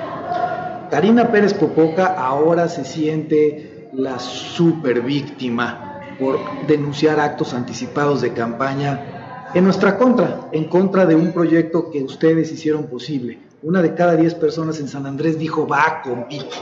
[0.90, 9.50] Karina Pérez Popoca ahora se siente la super víctima por denunciar actos anticipados de campaña
[9.54, 13.38] en nuestra contra, en contra de un proyecto que ustedes hicieron posible.
[13.62, 16.58] Una de cada diez personas en San Andrés dijo va con Vicky.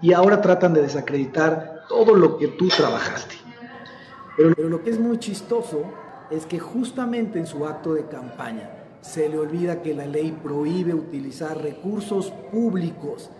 [0.00, 3.34] Y ahora tratan de desacreditar todo lo que tú trabajaste.
[4.36, 5.82] Pero, pero lo que es muy chistoso
[6.30, 10.94] es que justamente en su acto de campaña, se le olvida que la ley prohíbe
[10.94, 13.30] utilizar recursos públicos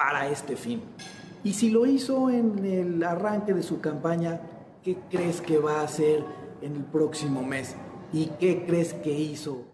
[0.00, 0.82] para este fin.
[1.44, 4.40] Y si lo hizo en el arranque de su campaña,
[4.82, 6.24] ¿qué crees que va a hacer
[6.62, 7.76] en el próximo mes?
[8.10, 9.66] ¿Y qué crees que hizo?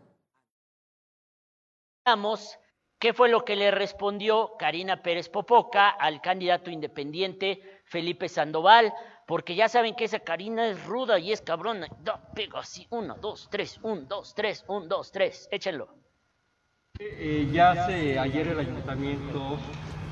[2.05, 2.59] Veamos
[2.99, 8.93] qué fue lo que le respondió Karina Pérez Popoca al candidato independiente Felipe Sandoval,
[9.29, 11.87] porque ya saben que esa Karina es ruda y es cabrona.
[12.03, 15.89] Da, pega así, uno, dos, tres, un, dos, tres, un, dos, tres, échenlo.
[16.99, 19.59] Eh, ya hace ayer el ayuntamiento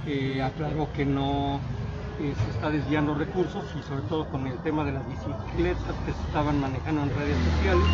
[0.07, 1.61] eh, aclaró que no
[2.21, 6.13] eh, se está desviando recursos y sobre todo con el tema de las bicicletas que
[6.13, 7.87] se estaban manejando en redes sociales.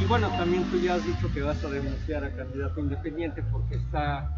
[0.00, 3.76] Y bueno, también tú ya has dicho que vas a denunciar a candidato independiente porque
[3.76, 4.30] está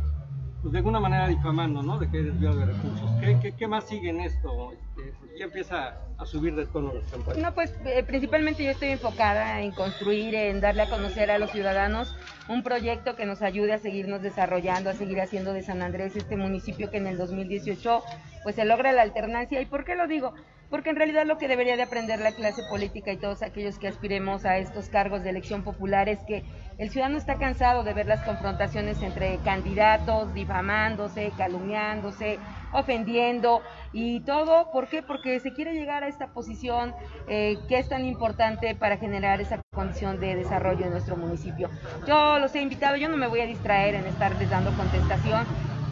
[0.62, 1.98] pues de alguna manera difamando, ¿no?
[1.98, 3.10] De que hay desvío de recursos.
[3.20, 4.72] ¿Qué, qué, qué más sigue en esto?
[4.96, 7.38] Este, ya empieza a subir de tono las campañas.
[7.38, 11.52] No, pues eh, principalmente yo estoy enfocada en construir, en darle a conocer a los
[11.52, 12.14] ciudadanos
[12.48, 16.36] un proyecto que nos ayude a seguirnos desarrollando, a seguir haciendo de San Andrés este
[16.36, 18.02] municipio que en el 2018
[18.42, 19.60] pues se logra la alternancia.
[19.60, 20.34] ¿Y por qué lo digo?
[20.70, 23.88] Porque en realidad lo que debería de aprender la clase política y todos aquellos que
[23.88, 26.44] aspiremos a estos cargos de elección popular es que
[26.76, 32.38] el ciudadano está cansado de ver las confrontaciones entre candidatos, difamándose, calumniándose,
[32.72, 33.62] ofendiendo
[33.92, 34.70] y todo.
[34.70, 35.02] ¿Por qué?
[35.02, 36.94] Porque se quiere llegar a esta posición
[37.28, 41.70] eh, que es tan importante para generar esa condición de desarrollo en nuestro municipio.
[42.06, 45.46] Yo los he invitado, yo no me voy a distraer en estarles dando contestación.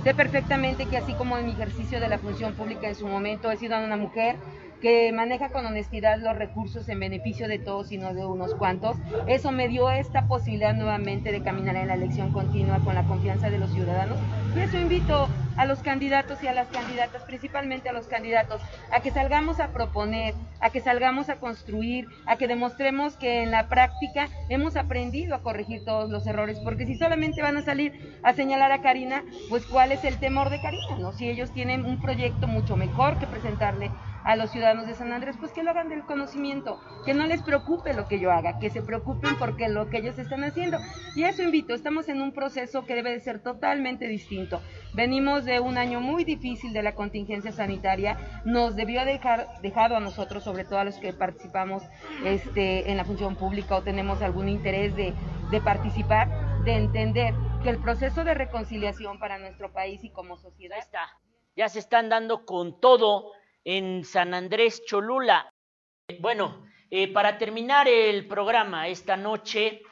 [0.04, 3.50] Sé perfectamente que así como en mi ejercicio de la función pública en su momento
[3.50, 4.36] he sido una mujer,
[4.80, 8.96] que maneja con honestidad los recursos en beneficio de todos y no de unos cuantos.
[9.26, 13.50] Eso me dio esta posibilidad nuevamente de caminar en la elección continua con la confianza
[13.50, 14.18] de los ciudadanos.
[14.54, 18.60] Y eso invito a los candidatos y a las candidatas, principalmente a los candidatos,
[18.92, 23.50] a que salgamos a proponer, a que salgamos a construir, a que demostremos que en
[23.50, 28.18] la práctica hemos aprendido a corregir todos los errores, porque si solamente van a salir
[28.22, 31.12] a señalar a Karina, pues cuál es el temor de Karina, ¿no?
[31.12, 33.90] Si ellos tienen un proyecto mucho mejor que presentarle
[34.26, 37.42] a los ciudadanos de San Andrés, pues que lo hagan del conocimiento, que no les
[37.42, 40.78] preocupe lo que yo haga, que se preocupen porque lo que ellos están haciendo.
[41.14, 44.60] Y eso invito, estamos en un proceso que debe de ser totalmente distinto.
[44.94, 50.00] Venimos de un año muy difícil de la contingencia sanitaria, nos debió dejar dejado a
[50.00, 51.84] nosotros, sobre todo a los que participamos
[52.24, 55.14] este, en la función pública o tenemos algún interés de,
[55.52, 60.78] de participar, de entender que el proceso de reconciliación para nuestro país y como sociedad...
[60.78, 61.06] está.
[61.54, 63.32] Ya se están dando con todo
[63.66, 65.52] en San Andrés Cholula.
[66.20, 69.82] Bueno, eh, para terminar el programa esta noche,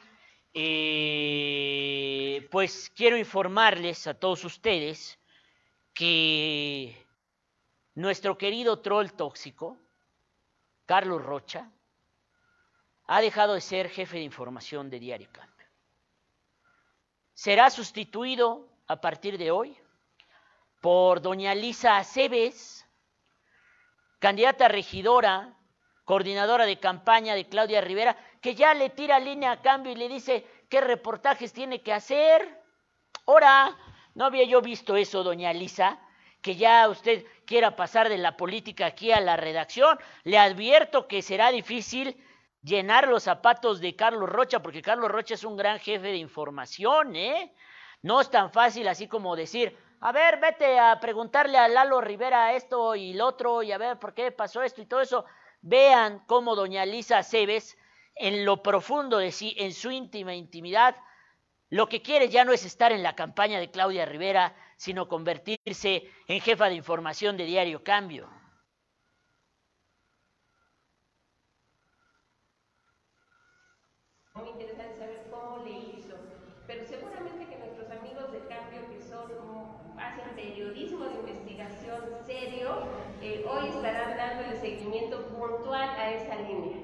[0.53, 5.19] eh, pues quiero informarles a todos ustedes
[5.93, 6.95] que
[7.95, 9.77] nuestro querido troll tóxico,
[10.85, 11.69] Carlos Rocha,
[13.07, 15.67] ha dejado de ser jefe de información de Diario Cambio.
[17.33, 19.77] Será sustituido a partir de hoy
[20.79, 22.84] por doña Lisa Aceves,
[24.25, 25.53] candidata regidora,
[26.03, 30.09] coordinadora de campaña de Claudia Rivera, que ya le tira línea a cambio y le
[30.09, 32.59] dice qué reportajes tiene que hacer.
[33.27, 33.77] Ahora,
[34.15, 35.99] no había yo visto eso, doña Lisa,
[36.41, 39.99] que ya usted quiera pasar de la política aquí a la redacción.
[40.23, 42.19] Le advierto que será difícil
[42.63, 47.15] llenar los zapatos de Carlos Rocha, porque Carlos Rocha es un gran jefe de información,
[47.15, 47.53] ¿eh?
[48.01, 52.53] No es tan fácil así como decir, a ver, vete a preguntarle a Lalo Rivera
[52.53, 55.25] esto y lo otro y a ver por qué pasó esto y todo eso.
[55.61, 57.77] Vean cómo doña Lisa Cebes,
[58.15, 60.95] en lo profundo de sí, en su íntima intimidad,
[61.69, 66.09] lo que quiere ya no es estar en la campaña de Claudia Rivera, sino convertirse
[66.27, 68.29] en jefa de información de Diario Cambio.
[86.05, 86.77] a esa línea.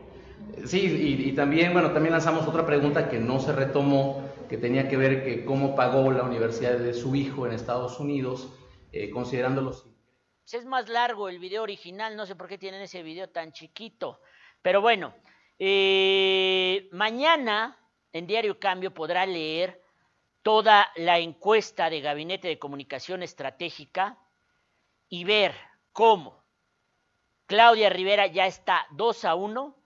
[0.72, 4.96] Sí, y, también, bueno, también lanzamos otra pregunta que no se retomó, que tenía que
[4.96, 8.54] ver que cómo pagó la universidad de su hijo en Estados Unidos,
[8.94, 9.84] eh, considerando los...
[9.84, 13.52] Pues es más largo el video original, no sé por qué tienen ese video tan
[13.52, 14.22] chiquito,
[14.62, 15.14] pero bueno,
[15.60, 17.78] eh, mañana
[18.14, 19.84] en Diario Cambio podrá leer
[20.42, 24.18] toda la encuesta de Gabinete de Comunicación Estratégica
[25.10, 25.54] y ver
[25.92, 26.46] cómo
[27.46, 29.81] Claudia Rivera ya está 2 a 1,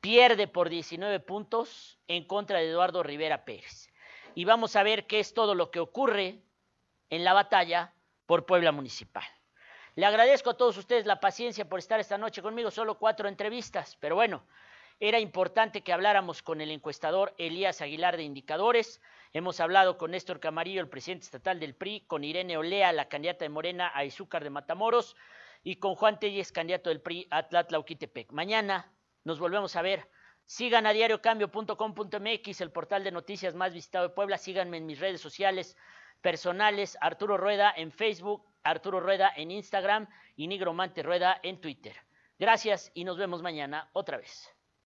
[0.00, 3.90] pierde por 19 puntos en contra de Eduardo Rivera Pérez.
[4.34, 6.42] Y vamos a ver qué es todo lo que ocurre
[7.10, 7.92] en la batalla
[8.26, 9.24] por Puebla Municipal.
[9.96, 13.96] Le agradezco a todos ustedes la paciencia por estar esta noche conmigo, solo cuatro entrevistas,
[14.00, 14.44] pero bueno,
[15.00, 19.00] era importante que habláramos con el encuestador Elías Aguilar de Indicadores.
[19.32, 23.44] Hemos hablado con Néstor Camarillo, el presidente estatal del PRI, con Irene Olea, la candidata
[23.44, 25.16] de Morena a Izúcar de Matamoros,
[25.62, 28.30] y con Juan Telles, candidato del PRI a Tlatlauquitepec.
[28.32, 28.92] Mañana
[29.24, 30.08] nos volvemos a ver.
[30.44, 34.38] Sigan a diariocambio.com.mx, el portal de noticias más visitado de Puebla.
[34.38, 35.76] Síganme en mis redes sociales
[36.20, 41.94] personales, Arturo Rueda en Facebook, Arturo Rueda en Instagram y Nigromante Rueda en Twitter.
[42.38, 44.50] Gracias y nos vemos mañana otra vez.